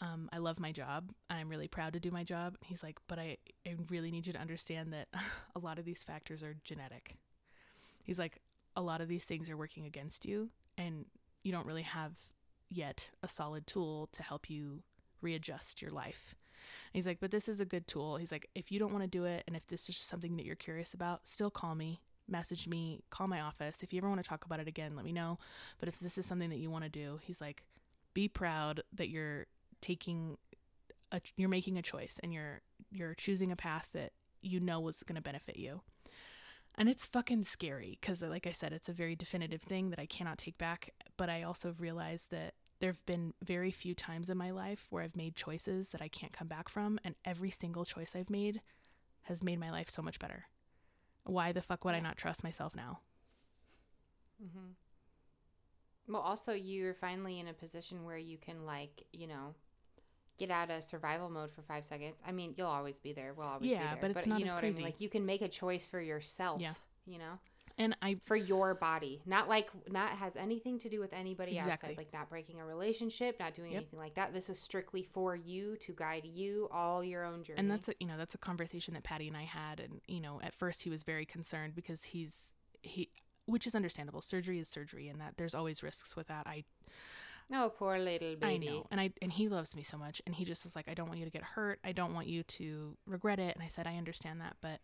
[0.00, 2.96] um, i love my job and i'm really proud to do my job he's like
[3.08, 3.36] but I,
[3.66, 5.08] I really need you to understand that
[5.56, 7.16] a lot of these factors are genetic
[8.04, 8.40] he's like
[8.76, 11.04] a lot of these things are working against you and
[11.42, 12.12] you don't really have
[12.68, 14.82] yet a solid tool to help you
[15.20, 16.34] readjust your life
[16.92, 18.16] He's like, but this is a good tool.
[18.16, 20.36] He's like, if you don't want to do it and if this is just something
[20.36, 23.82] that you're curious about, still call me, message me, call my office.
[23.82, 25.38] If you ever want to talk about it again, let me know.
[25.78, 27.62] But if this is something that you want to do, he's like,
[28.14, 29.46] be proud that you're
[29.80, 30.36] taking
[31.10, 32.60] a you're making a choice and you're
[32.90, 34.12] you're choosing a path that
[34.42, 35.80] you know was going to benefit you.
[36.76, 40.06] And it's fucking scary cuz like I said, it's a very definitive thing that I
[40.06, 44.36] cannot take back, but I also realized that there have been very few times in
[44.36, 47.84] my life where I've made choices that I can't come back from, and every single
[47.84, 48.60] choice I've made
[49.22, 50.46] has made my life so much better.
[51.22, 52.98] Why the fuck would I not trust myself now?
[54.44, 54.72] Mm-hmm.
[56.12, 59.54] Well, also you're finally in a position where you can like, you know,
[60.46, 62.18] get out of survival mode for five seconds.
[62.26, 63.32] I mean, you'll always be there.
[63.36, 64.10] We'll always Yeah, be there.
[64.12, 64.78] but it's not you know as what I crazy.
[64.78, 64.84] mean?
[64.86, 66.60] Like you can make a choice for yourself.
[66.60, 66.74] Yeah.
[67.06, 67.38] You know,
[67.78, 71.72] And I for your body, not like not has anything to do with anybody Exactly.
[71.90, 71.96] outside.
[71.98, 73.80] Like not breaking a relationship, not doing Yep.
[73.82, 74.32] anything like that.
[74.32, 77.58] This is strictly for you to guide you all your own journey.
[77.58, 80.20] and that's a, you know that's a conversation that Patty and I had and you
[80.20, 83.08] know at first he was very concerned because he's he
[83.46, 86.62] which is understandable surgery is surgery and that there's always risks with that I
[87.52, 88.68] oh poor little baby.
[88.68, 90.88] I know and I and he loves me so much and he just is like
[90.88, 93.62] I don't want you to get hurt I don't want you to regret it and
[93.62, 94.80] I said I understand that but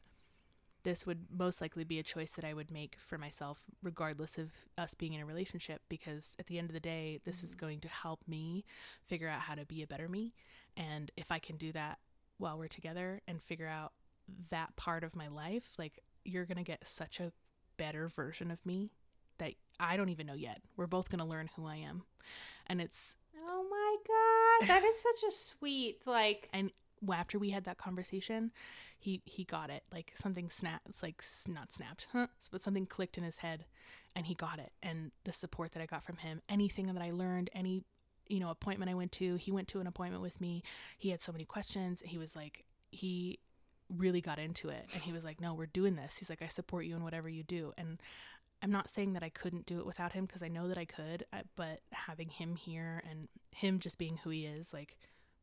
[0.85, 4.51] this would most likely be a choice that I would make for myself regardless of
[4.77, 7.67] us being in a relationship because at the end of the day this is mm-hmm.
[7.67, 8.65] going to help me
[9.07, 10.35] figure out how to be a better me
[10.77, 11.99] and if I can do that
[12.39, 13.93] while we're together and figure out
[14.51, 17.33] that part of my life like you're going to get such a
[17.77, 18.91] better version of me
[19.39, 20.61] that I don't even know yet.
[20.77, 22.03] We're both going to learn who I am.
[22.69, 23.15] And it's
[23.51, 26.49] Oh my god, that is such a sweet like.
[26.53, 26.71] and
[27.13, 28.51] after we had that conversation,
[28.99, 29.85] he he got it.
[29.93, 30.89] Like something snapped.
[30.89, 32.27] It's like not snapped, huh?
[32.51, 33.65] but something clicked in his head,
[34.15, 34.73] and he got it.
[34.83, 37.85] And the support that I got from him, anything that I learned, any
[38.29, 40.63] you know appointment I went to, he went to an appointment with me.
[40.99, 42.03] He had so many questions.
[42.05, 43.39] He was like he
[43.97, 46.49] really got into it, and he was like, "No, we're doing this." He's like, "I
[46.49, 47.99] support you in whatever you do," and
[48.63, 50.85] I'm not saying that I couldn't do it without him because I know that I
[50.85, 54.97] could, uh, but having him here and him just being who he is, like,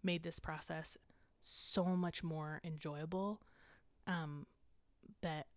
[0.03, 0.97] made this process
[1.41, 3.41] so much more enjoyable.
[4.07, 4.45] Um,
[5.21, 5.47] that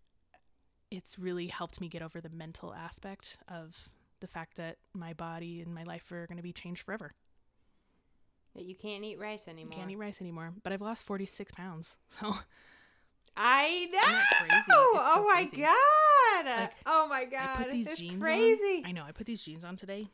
[0.91, 3.89] it's really helped me get over the mental aspect of
[4.21, 7.13] the fact that my body and my life are going to be changed forever.
[8.55, 9.73] that you can't eat rice anymore.
[9.73, 11.97] You can't eat rice anymore, but I've lost 46 pounds.
[12.21, 12.35] So
[13.37, 14.73] I know.
[14.73, 15.63] Oh so my crazy.
[16.45, 17.59] Like, oh my god.
[17.59, 18.81] I put these it's jeans crazy.
[18.83, 18.85] on.
[18.85, 19.03] I know.
[19.07, 20.09] I put these jeans on today.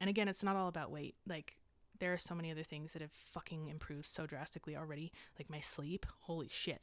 [0.00, 1.14] And again, it's not all about weight.
[1.26, 1.56] Like
[1.98, 5.12] there are so many other things that have fucking improved so drastically already.
[5.38, 6.06] Like my sleep.
[6.20, 6.82] Holy shit.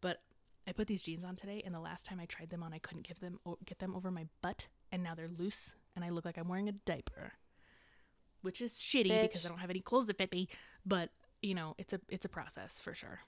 [0.00, 0.22] But
[0.66, 2.78] I put these jeans on today and the last time I tried them on, I
[2.78, 6.24] couldn't give them get them over my butt and now they're loose and I look
[6.24, 7.34] like I'm wearing a diaper.
[8.42, 9.22] Which is shitty Bitch.
[9.22, 10.48] because I don't have any clothes that fit me,
[10.84, 11.10] but
[11.42, 13.20] you know, it's a it's a process for sure.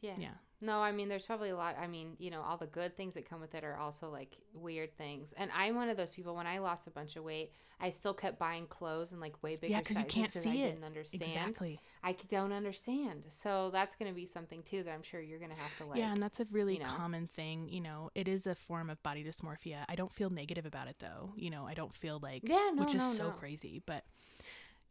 [0.00, 0.14] yeah.
[0.18, 0.28] Yeah.
[0.60, 1.76] No, I mean, there's probably a lot.
[1.80, 4.36] I mean, you know, all the good things that come with it are also like
[4.52, 5.32] weird things.
[5.36, 6.34] And I'm one of those people.
[6.34, 9.54] When I lost a bunch of weight, I still kept buying clothes and like way
[9.54, 10.72] bigger Yeah, 'cause you can't see I it.
[10.72, 11.22] didn't understand.
[11.22, 11.78] Exactly.
[12.02, 13.22] I don't understand.
[13.28, 15.84] So that's going to be something too that I'm sure you're going to have to
[15.84, 16.00] like.
[16.00, 16.86] yeah, and that's a really you know?
[16.86, 17.68] common thing.
[17.68, 19.84] You know, it is a form of body dysmorphia.
[19.88, 21.32] I don't feel negative about it though.
[21.36, 23.30] You know, I don't feel like Yeah, no, which is no, so no.
[23.30, 23.80] crazy.
[23.86, 24.04] But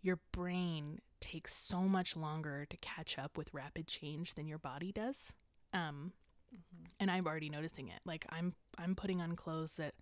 [0.02, 4.92] your brain takes so much longer to catch up with rapid change than your body
[4.94, 5.34] does.
[5.74, 6.14] Um,
[6.54, 6.86] Mm-hmm.
[7.02, 8.00] and I'm already noticing it.
[8.06, 9.96] Like I'm I'm putting on clothes that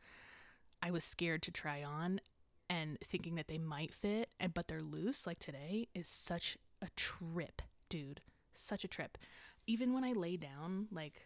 [0.82, 2.22] I was scared to try on
[2.70, 6.88] and thinking that they might fit and but they're loose like today is such a
[6.96, 8.22] trip, dude.
[8.54, 9.18] Such a trip.
[9.66, 11.26] Even when I lay down, like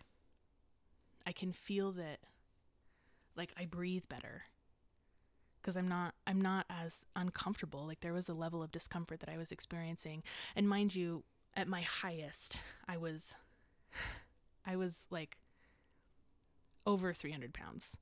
[1.26, 2.20] I can feel that
[3.36, 4.44] like I breathe better.
[5.62, 7.86] because I'm not I'm not as uncomfortable.
[7.86, 10.24] Like there was a level of discomfort that I was experiencing.
[10.56, 11.24] And mind you,
[11.56, 13.34] at my highest, I was
[14.66, 15.38] I was like
[16.86, 17.98] over 300 pounds.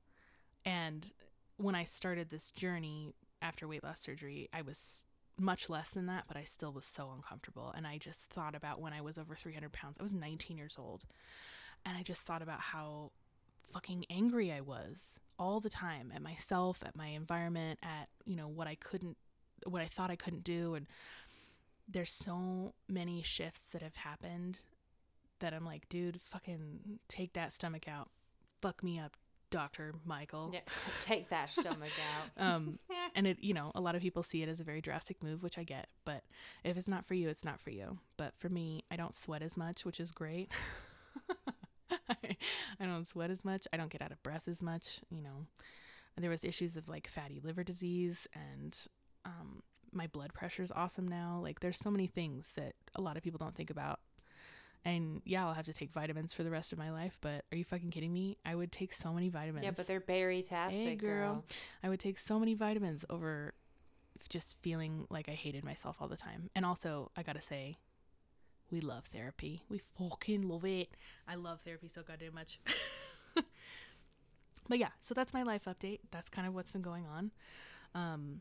[0.64, 1.10] And
[1.56, 5.04] when I started this journey after weight loss surgery, I was
[5.38, 7.72] much less than that, but I still was so uncomfortable.
[7.76, 10.76] And I just thought about when I was over 300 pounds, I was 19 years
[10.78, 11.04] old.
[11.86, 13.12] And I just thought about how
[13.72, 18.48] fucking angry I was all the time at myself, at my environment, at, you know,
[18.48, 19.16] what I couldn't,
[19.64, 20.74] what I thought I couldn't do.
[20.74, 20.86] And
[21.88, 24.58] there's so many shifts that have happened
[25.40, 28.08] that I'm like, dude, fucking take that stomach out.
[28.60, 29.16] Fuck me up,
[29.50, 29.94] Dr.
[30.04, 30.50] Michael.
[30.52, 30.60] Yeah,
[31.00, 31.90] take that stomach
[32.38, 32.44] out.
[32.44, 32.78] Um,
[33.14, 35.42] and it, you know, a lot of people see it as a very drastic move,
[35.42, 35.88] which I get.
[36.04, 36.22] But
[36.64, 37.98] if it's not for you, it's not for you.
[38.16, 40.50] But for me, I don't sweat as much, which is great.
[42.80, 43.66] I don't sweat as much.
[43.72, 45.00] I don't get out of breath as much.
[45.10, 45.46] You know,
[46.16, 48.76] there was issues of like fatty liver disease and
[49.24, 49.62] um,
[49.92, 51.40] my blood pressure is awesome now.
[51.42, 54.00] Like there's so many things that a lot of people don't think about.
[54.84, 57.56] And yeah, I'll have to take vitamins for the rest of my life, but are
[57.56, 58.38] you fucking kidding me?
[58.44, 59.64] I would take so many vitamins.
[59.64, 61.34] Yeah, but they're berry tastic, Hey, girl.
[61.34, 61.44] girl.
[61.82, 63.54] I would take so many vitamins over
[64.28, 66.50] just feeling like I hated myself all the time.
[66.56, 67.78] And also, I gotta say,
[68.70, 69.62] we love therapy.
[69.68, 70.88] We fucking love it.
[71.26, 72.60] I love therapy so goddamn much.
[74.68, 76.00] but yeah, so that's my life update.
[76.10, 77.30] That's kind of what's been going on.
[77.94, 78.40] Um,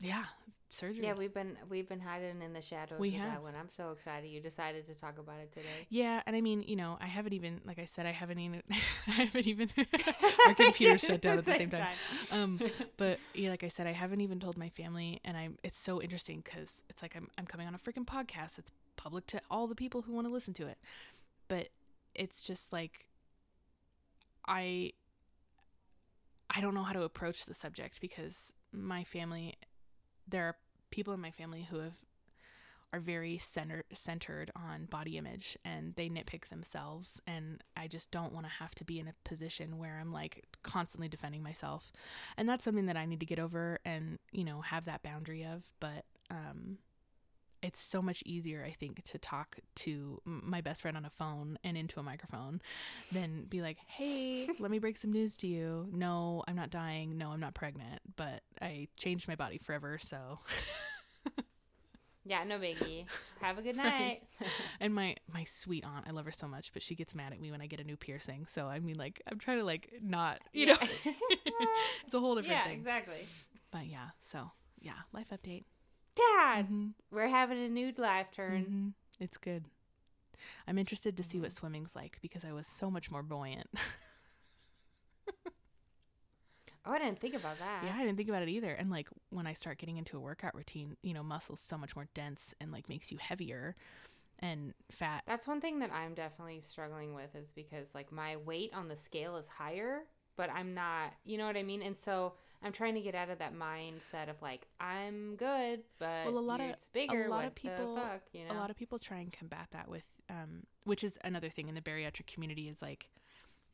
[0.00, 0.24] yeah,
[0.70, 1.04] surgery.
[1.04, 3.32] Yeah, we've been we've been hiding in the shadows We have.
[3.32, 3.54] that one.
[3.58, 5.86] I'm so excited you decided to talk about it today.
[5.88, 8.62] Yeah, and I mean, you know, I haven't even, like I said, I haven't even,
[9.06, 9.70] I haven't even,
[10.46, 11.96] our computer shut down at the same time.
[12.30, 12.60] Um,
[12.96, 15.58] but yeah, like I said, I haven't even told my family, and I'm.
[15.62, 18.58] It's so interesting because it's like I'm I'm coming on a freaking podcast.
[18.58, 20.78] It's public to all the people who want to listen to it,
[21.48, 21.68] but
[22.14, 23.06] it's just like
[24.46, 24.92] I.
[26.50, 29.54] I don't know how to approach the subject because my family,
[30.28, 30.56] there are
[30.90, 31.94] people in my family who have
[32.92, 38.32] are very center, centered on body image and they nitpick themselves and I just don't
[38.32, 41.92] want to have to be in a position where I'm like constantly defending myself.
[42.38, 45.44] And that's something that I need to get over and, you know, have that boundary
[45.44, 46.78] of, but um
[47.62, 51.58] it's so much easier I think to talk to my best friend on a phone
[51.64, 52.60] and into a microphone
[53.12, 55.88] than be like, "Hey, let me break some news to you.
[55.92, 57.18] No, I'm not dying.
[57.18, 60.38] No, I'm not pregnant, but I changed my body forever, so
[62.24, 63.06] Yeah, no biggie.
[63.40, 64.20] Have a good Right.
[64.40, 64.50] night.
[64.80, 67.40] and my my sweet aunt i love her so much but she gets mad at
[67.40, 69.90] me when i get a new piercing so i mean like i'm trying to like
[70.02, 70.76] not you know
[72.04, 73.26] it's a whole different yeah, thing exactly.
[73.70, 74.50] but yeah so
[74.80, 75.64] yeah life update
[76.18, 78.64] Dad, Mhm, we're having a nude life turn.
[78.64, 78.92] mhm.
[79.20, 79.64] it's good
[80.66, 81.52] i'm interested to see what Mhm.
[81.52, 83.68] swimming's like because i was so much more buoyant
[86.86, 87.84] Oh, I didn't think about that.
[87.84, 90.20] yeah i didn't think about it either and like when i start getting into a
[90.20, 93.76] workout routine you know muscle's so much more dense and like makes you heavier
[94.40, 98.72] and fat That's one thing that I'm definitely struggling with is because like my weight
[98.72, 100.02] on the scale is higher,
[100.36, 101.82] but I'm not, you know what I mean?
[101.82, 106.24] And so I'm trying to get out of that mindset of like I'm good, but
[106.26, 107.26] Well, a lot of- it's bigger.
[107.26, 108.54] A lot of people- fuck, you know?
[108.54, 111.74] a lot of people try and combat that with um which is another thing in
[111.74, 113.08] the bariatric community is like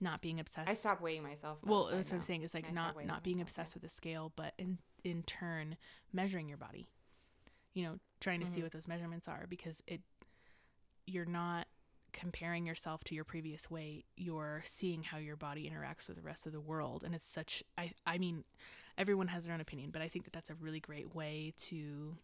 [0.00, 1.58] not being obsessed I stopped weighing myself.
[1.64, 3.88] well that's what i'm saying is like I not not being myself, obsessed with a
[3.88, 5.76] scale but in in turn
[6.12, 6.86] measuring your body
[7.72, 8.64] you know trying to see Mhm.
[8.64, 10.00] what those measurements are because it
[11.06, 11.66] you're not
[12.14, 16.46] comparing yourself to your previous weight you're seeing how your body interacts with the rest
[16.46, 17.04] of the world.
[17.04, 18.44] And it's such i i mean
[18.96, 22.16] everyone has their own opinion but i think that that's a really great way to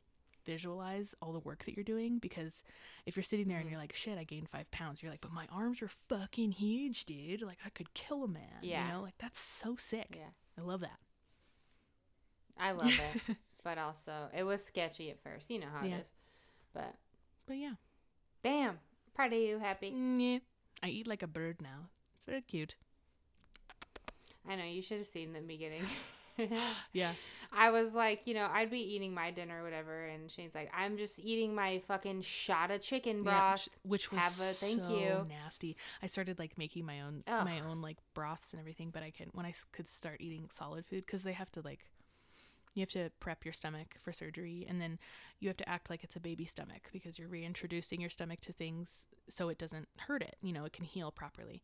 [0.46, 2.18] visualize all the work that you're doing.
[2.18, 2.62] Because
[3.04, 3.72] if you're sitting there and Mhm.
[3.72, 7.04] you're like shit i gained five pounds you're like but my arms are fucking huge
[7.04, 7.42] dude.
[7.42, 8.86] Like i could kill a man Yeah.
[8.86, 9.02] you know?
[9.02, 10.14] Like that's so sick.
[10.16, 10.98] Yeah, i love that.
[12.58, 12.88] I love
[13.26, 15.50] it, but also it was sketchy at first.
[15.50, 15.96] You know how Yeah.
[15.96, 16.06] it is,
[16.74, 16.94] but
[17.46, 17.74] but yeah.
[18.42, 18.78] Damn,
[19.20, 19.88] proud of you, happy.
[19.88, 20.38] Yeah
[20.82, 22.74] i eat like a bird now it's very cute
[24.48, 25.84] I know you should have seen the beginning.
[26.94, 27.12] yeah
[27.52, 30.70] I was like, you know, I'd be eating my dinner or whatever, and Shane's like,
[30.74, 33.60] I'm just eating my fucking shot of chicken Yeah, broth.
[33.60, 35.26] sh- which was Have a thank so you.
[35.28, 35.76] nasty.
[36.00, 37.44] I started like making my own Ugh.
[37.44, 40.86] my own like broths and everything, but I can when I could start eating solid
[40.86, 41.80] food because they have to like
[42.74, 44.98] you have to prep your stomach for surgery and then
[45.40, 48.52] you have to act like it's a baby stomach because you're reintroducing your stomach to
[48.52, 51.62] things so it doesn't hurt it you know it can heal properly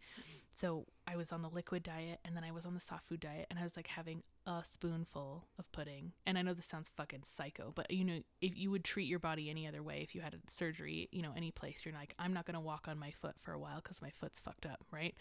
[0.54, 3.20] so i was on the liquid diet and then i was on the soft food
[3.20, 6.90] diet and i was like having a spoonful of pudding and i know this sounds
[6.96, 10.14] fucking psycho but you know if you would treat your body any other way if
[10.14, 12.86] you had a surgery you know any place you're like i'm not going to walk
[12.88, 15.14] on my foot for a while because my foot's fucked up right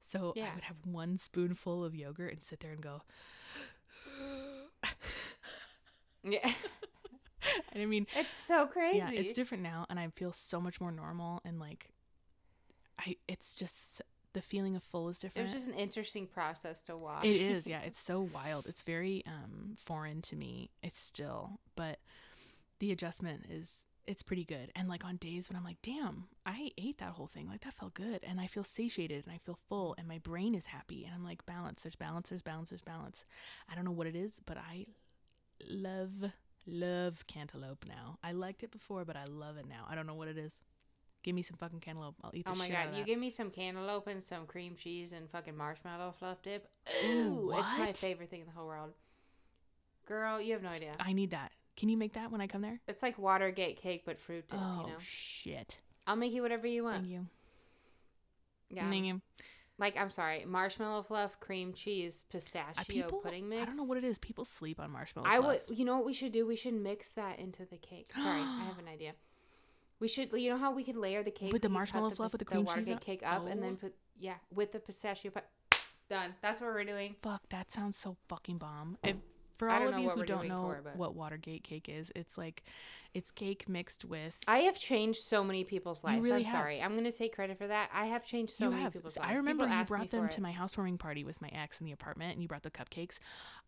[0.00, 0.50] So Yeah.
[0.50, 3.02] I would have one spoonful of yogurt and sit there and go.
[6.24, 6.50] Yeah.
[7.74, 8.96] And I mean, it's so crazy.
[8.96, 11.90] yeah, it's different now, and I feel so much more normal and like,
[12.98, 13.16] I.
[13.28, 14.00] It's just
[14.32, 15.48] the feeling of full is It different.
[15.52, 17.26] was just an interesting process to watch.
[17.26, 17.80] It is, yeah.
[17.80, 18.66] It's so wild.
[18.66, 20.70] It's very um foreign to me.
[20.82, 21.98] It's still, but
[22.78, 24.70] the adjustment is it's pretty good.
[24.76, 27.48] And like on days when I'm like, damn, I ate that whole thing.
[27.48, 30.54] Like that felt good, and I feel satiated, and I feel full, and my brain
[30.54, 31.82] is happy, and I'm like, balance.
[31.82, 32.28] There's balance.
[32.28, 32.70] There's balance.
[32.70, 33.24] There's balance.
[33.70, 34.86] I don't know what it is, but I
[35.68, 36.32] love
[36.66, 38.18] love cantaloupe now.
[38.22, 39.86] I liked it before, but I love it now.
[39.88, 40.58] I don't know what it is.
[41.22, 42.16] Give me some fucking cantaloupe.
[42.22, 43.06] I'll eat the Oh my shit out god, of you that.
[43.06, 46.68] give me some cantaloupe and some cream cheese and fucking marshmallow fluff dip.
[47.06, 47.96] Ooh, Ooh, it's my what?
[47.96, 48.92] favorite thing in the whole world.
[50.06, 50.92] Girl, you have no idea.
[51.00, 51.52] I need that.
[51.76, 52.80] Can you make that when I come there?
[52.88, 54.98] It's like Watergate cake but fruit dip, oh you know.
[55.00, 55.78] shit!
[56.06, 56.98] I'll make you whatever you want.
[57.02, 57.26] Thank you.
[58.70, 58.88] Yeah.
[58.88, 59.20] Thank you.
[59.76, 63.62] Like I'm sorry, marshmallow fluff, cream cheese, pistachio people, pudding mix.
[63.62, 64.18] I don't know what it is.
[64.18, 65.28] People sleep on marshmallow.
[65.28, 65.60] I fluff.
[65.68, 65.76] would.
[65.76, 66.46] You know what we should do?
[66.46, 68.10] We should mix that into the cake.
[68.14, 69.12] Sorry, I have an idea.
[69.98, 70.32] We should.
[70.32, 72.32] You know how we could layer the cake With the We could cut marshmallow fluff
[72.32, 73.86] with the cream cheese Watergate on- cake up, and then Oh.
[73.86, 75.32] put yeah with the pistachio.
[75.34, 75.48] But
[76.08, 76.34] done.
[76.40, 77.16] That's what we're doing.
[77.22, 78.96] Fuck, that sounds so fucking bomb.
[79.02, 79.16] If
[79.56, 82.62] for all of you who don't know for what Watergate cake is, it's like
[83.14, 84.36] it's cake mixed with.
[84.48, 86.24] I have changed so many people's lives.
[86.24, 86.52] really I'm have.
[86.54, 86.82] sorry.
[86.82, 87.90] I'm gonna take credit for that.
[87.94, 88.92] I have changed so you many have.
[88.92, 89.30] people's lives.
[89.30, 91.92] I remember People you brought them to my housewarming party with my ex in the
[91.92, 93.18] apartment, and you brought the cupcakes.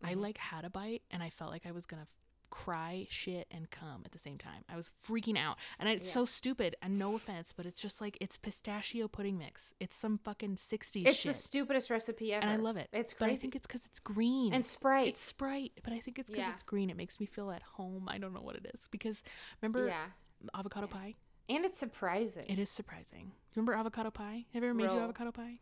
[0.03, 0.21] I Mhm.
[0.21, 2.07] like had a bite, and I felt like I was gonna f-
[2.49, 4.63] cry, shit, and come at the same time.
[4.69, 6.13] I was freaking out, and it's Yeah.
[6.13, 6.75] so stupid.
[6.81, 9.73] And no offense, but it's just like it's pistachio pudding mix.
[9.79, 12.89] It's some fucking '60s It's shit, the stupidest recipe ever, and I love it.
[12.93, 13.29] It's But.
[13.29, 14.53] I think it's because it's green.
[14.53, 15.07] and Sprite.
[15.09, 16.53] It's Sprite, but I think it's because Yeah.
[16.53, 16.89] it's green.
[16.89, 18.07] It makes me feel at home.
[18.09, 19.23] I don't know what it is because
[19.61, 20.07] remember yeah,
[20.53, 21.15] avocado pie?
[21.49, 22.45] and it's surprising.
[22.47, 23.31] It is surprising.
[23.55, 24.45] Remember avocado pie?
[24.53, 25.59] Have you ever made you avocado pie?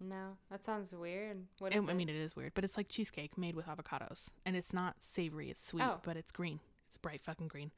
[0.00, 1.44] No, that sounds weird.
[1.58, 4.28] What I, is I mean, it is weird, but it's like cheesecake made with avocados,
[4.46, 5.50] and it's not savory.
[5.50, 6.00] It's sweet, Oh.
[6.02, 6.58] but it's green.
[6.88, 7.70] It's bright fucking green.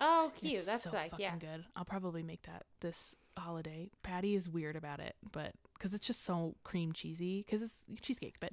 [0.00, 0.64] oh, cute.
[0.64, 1.36] That's so like fucking yeah.
[1.36, 1.64] good.
[1.76, 3.90] I'll probably make that this holiday.
[4.02, 8.36] Patty is weird about it, but because it's just so cream cheesy, because it's cheesecake.
[8.38, 8.52] But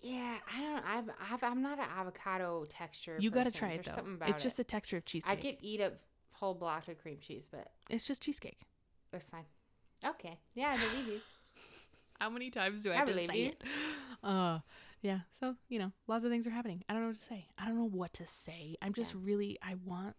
[0.00, 0.84] Yeah, I don't.
[0.86, 3.18] I've, I've I'm not an avocado texture.
[3.20, 3.94] you gotta try it There's though.
[3.96, 4.62] Something about It's just it.
[4.62, 5.30] a texture of cheesecake.
[5.32, 5.92] I could eat a
[6.32, 8.58] whole block of cream cheese, but it's just cheesecake.
[9.12, 9.44] it's fine.
[10.04, 10.38] Okay.
[10.54, 11.20] Yeah, I believe you.
[12.20, 13.46] How many times do I, I have to believe say you.
[13.48, 13.62] it?
[14.24, 14.60] Uh,
[15.00, 15.18] yeah.
[15.40, 16.84] So you know, lots of things are happening.
[16.88, 17.46] I don't know what to say.
[17.58, 18.76] I don't know what to say.
[18.80, 19.20] I'm just Yeah.
[19.24, 19.58] really.
[19.60, 20.14] I want.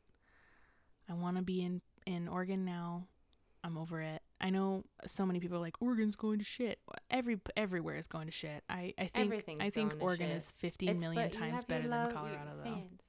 [1.09, 3.07] I want to be in in Oregon now.
[3.63, 4.21] I'm over it.
[4.41, 6.79] I know so many people are like Oregon's going to shit.
[7.09, 8.61] Every everywhere is going to shit.
[8.69, 12.63] I I think I think Oregon is 15 It's- million times better than Colorado though.
[12.63, 13.01] fans.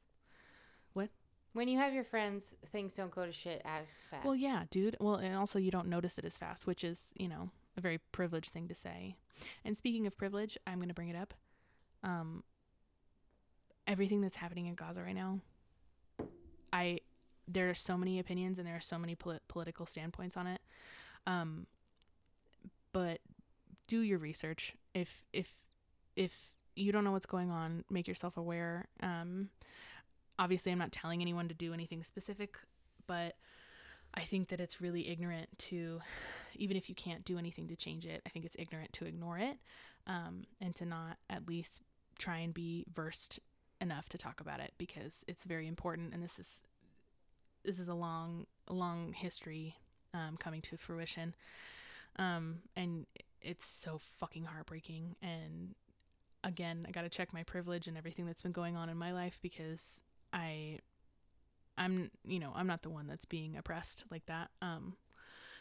[1.54, 4.24] When you have your friends, things don't go to shit as fast.
[4.26, 4.96] Well, yeah, dude.
[5.00, 7.98] Well, and also you don't notice it as fast, which is, you know, a very
[8.12, 9.16] privileged thing to say.
[9.64, 11.32] And speaking of privilege, I'm going to bring it up.
[12.02, 12.42] Um
[13.86, 15.40] everything that's happening in Gaza right now.
[16.72, 17.00] I
[17.46, 20.60] there are so many opinions and there are so many poli- political standpoints on it.
[21.26, 21.66] Um
[22.92, 23.20] but
[23.86, 24.74] do your research.
[24.94, 25.68] If if
[26.16, 28.86] if you don't know what's going on, make yourself aware.
[29.02, 29.50] Um
[30.38, 32.56] obviously I'm not telling anyone to do anything specific,
[33.06, 33.36] but
[34.14, 36.00] I think that it's really ignorant to,
[36.54, 39.38] even if you can't do anything to change it, I think it's ignorant to ignore
[39.38, 39.58] it
[40.06, 41.82] um, and to not at least
[42.18, 43.40] try and be versed
[43.80, 46.14] enough to talk about it because it's very important.
[46.14, 46.60] And this is
[47.64, 49.76] this is a long, long history
[50.12, 51.34] um, coming to fruition,
[52.16, 53.06] um, and
[53.40, 55.16] it's so fucking heartbreaking.
[55.22, 55.74] And
[56.44, 59.12] again, I got to check my privilege and everything that's been going on in my
[59.12, 60.02] life because
[60.34, 60.80] I
[61.78, 64.50] I'm you know I'm not the one that's being oppressed like that.
[64.60, 64.96] Um,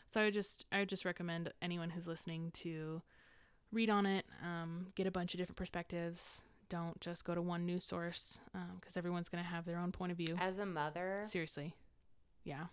[0.10, 3.02] so I would just I would just recommend anyone who's listening to
[3.72, 6.42] read on it, um, get a bunch of different perspectives.
[6.70, 8.40] Don't just go to one news source
[8.80, 10.36] because everyone's gonna have their own point of view.
[10.40, 11.76] as a mother, Seriously,
[12.44, 12.66] yeah,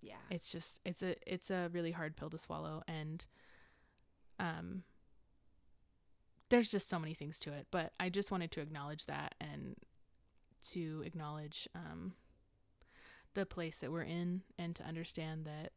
[0.00, 3.24] yeah, it's just it's a it's a really hard pill to swallow, and
[4.38, 4.82] um,
[6.48, 7.66] there's just so many things to it.
[7.70, 9.74] But I just wanted to acknowledge that and
[10.62, 12.14] to acknowledge um,
[13.34, 15.72] the place that we're in and to understand that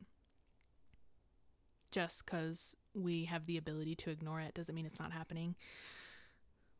[1.91, 5.55] just because we have the ability to ignore it doesn't mean it's not happening.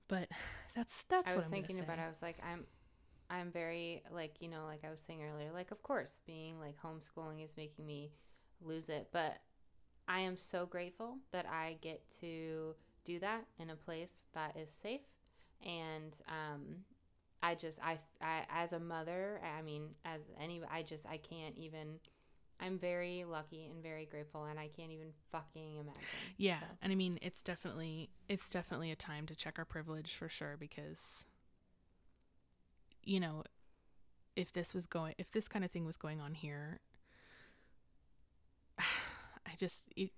[0.08, 0.30] But
[0.76, 2.00] that's that's I what was I'm thinking about.
[2.00, 2.02] it.
[2.02, 2.66] I was like, I'm,
[3.30, 6.76] I'm very like you know, like I was saying earlier, like of course, being like
[6.82, 8.12] homeschooling is making me
[8.62, 9.38] lose it, but
[10.08, 12.76] I am so grateful that I get to
[13.06, 15.02] do that in a place that is safe,
[15.66, 16.76] and um,
[17.46, 21.56] I just I, I as a mother, I mean, as any, I just I can't
[21.58, 22.00] even
[22.60, 26.02] I'm very lucky and very grateful, and I can't even fucking imagine.
[26.38, 30.16] Yeah, So, and I mean it's definitely it's definitely a time to check our privilege
[30.16, 31.26] for sure because
[33.04, 33.44] you know
[34.36, 36.80] if this was going if this kind of thing was going on here
[38.80, 40.12] I just it,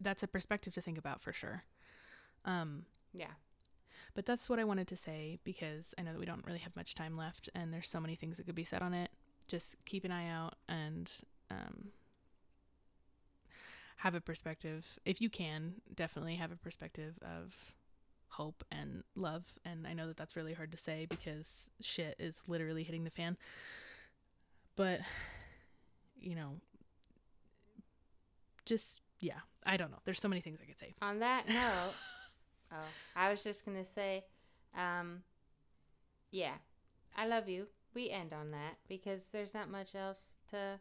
[0.00, 1.64] that's a perspective to think about for sure.
[2.44, 3.32] Um yeah.
[4.14, 6.76] But that's what I wanted to say because I know that we don't really have
[6.76, 9.10] much time left and there's so many things that could be said on it.
[9.48, 11.10] Just keep an eye out and
[11.50, 11.88] um,
[13.98, 14.98] have a perspective.
[15.04, 17.74] If you can, definitely have a perspective of
[18.28, 19.52] hope and love.
[19.64, 23.10] And I know that that's really hard to say because shit is literally hitting the
[23.10, 23.36] fan.
[24.74, 25.00] But,
[26.18, 26.60] you know,
[28.64, 29.98] just, yeah, I don't know.
[30.04, 30.94] There's so many things I could say.
[31.02, 31.92] On that note,
[32.72, 34.24] oh, I was just gonna say,
[34.76, 35.22] um,
[36.30, 36.54] yeah,
[37.16, 37.66] I love you.
[37.94, 40.80] We end on that because there's not much else to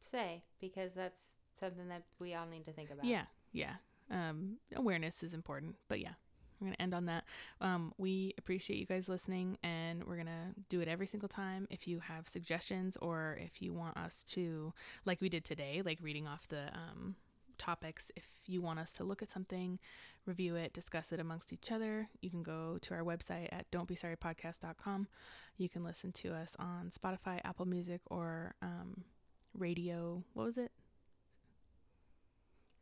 [0.00, 3.04] say because that's something that we all need to think about.
[3.04, 3.74] Yeah, yeah.
[4.10, 6.12] Um, awareness is important, but yeah,
[6.60, 7.24] we're gonna end on that.
[7.60, 11.66] Um, we appreciate you guys listening, and we're gonna do it every single time.
[11.70, 14.72] If you have suggestions or if you want us to,
[15.04, 17.16] like we did today, like reading off the um
[17.58, 19.78] topics, if you want us to look at something,
[20.24, 25.08] review it, discuss it amongst each other, you can go to our website at dontbesorrypodcast.com.
[25.58, 29.04] You can listen to us on Spotify, Apple Music, or um,
[29.56, 30.22] radio.
[30.34, 30.70] What was it?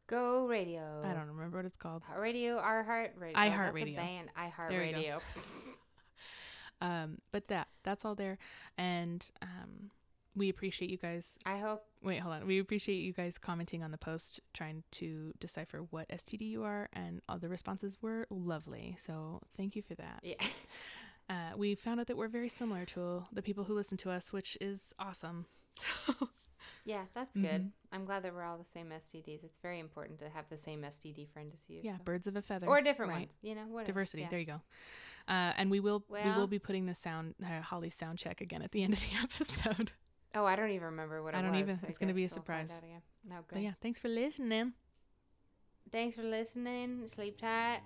[0.06, 1.02] Go radio.
[1.04, 2.02] I don't remember what it's called.
[2.16, 3.38] Radio, our heart radio.
[3.40, 3.72] iHeartRadio.
[3.72, 4.28] That's a band.
[4.38, 4.80] iHeart There.
[4.80, 5.20] Radio.
[6.82, 8.36] um but that that's all there
[8.76, 9.90] and um
[10.36, 11.84] we appreciate you guys I hope.
[12.02, 16.08] wait hold on we appreciate you guys commenting on the post trying to decipher what
[16.08, 20.34] std you are and all the responses were lovely so thank you for that Yeah.
[21.30, 24.32] uh, we found out that we're very similar to the people who listen to us
[24.32, 25.46] which is awesome
[26.86, 27.62] Yeah, that's good.
[27.62, 27.70] Mhm.
[27.92, 29.42] I'm glad that we're all the same STDs.
[29.42, 31.80] It's very important to have the same STD friend as you.
[31.82, 32.02] yeah so.
[32.04, 33.18] birds of a feather Or different right?
[33.20, 33.36] ones.
[33.40, 33.86] You know, whatever.
[33.86, 34.28] diversity Yeah.
[34.30, 34.60] there you go
[35.28, 38.60] uh, and we will we will be putting the sound uh, holly's sound check again
[38.60, 39.92] at the end of the episode
[40.34, 41.60] Oh, I don't even remember what I don't was.
[41.60, 42.80] even- it's gonna be a surprise.
[43.24, 43.54] No, good.
[43.54, 44.72] but yeah thanks for listening
[45.92, 47.06] Thanks for listening.
[47.06, 47.80] Sleep tight.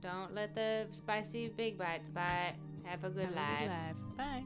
[0.00, 2.54] Don't let the spicy big bites bite.
[2.84, 3.68] Have a good Have a life.
[3.68, 4.16] life.
[4.16, 4.44] bye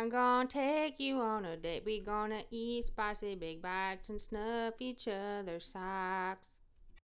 [0.00, 1.82] I'm gonna take you on a date.
[1.84, 6.59] We gonna eat spicy big bites and snuff each other's socks.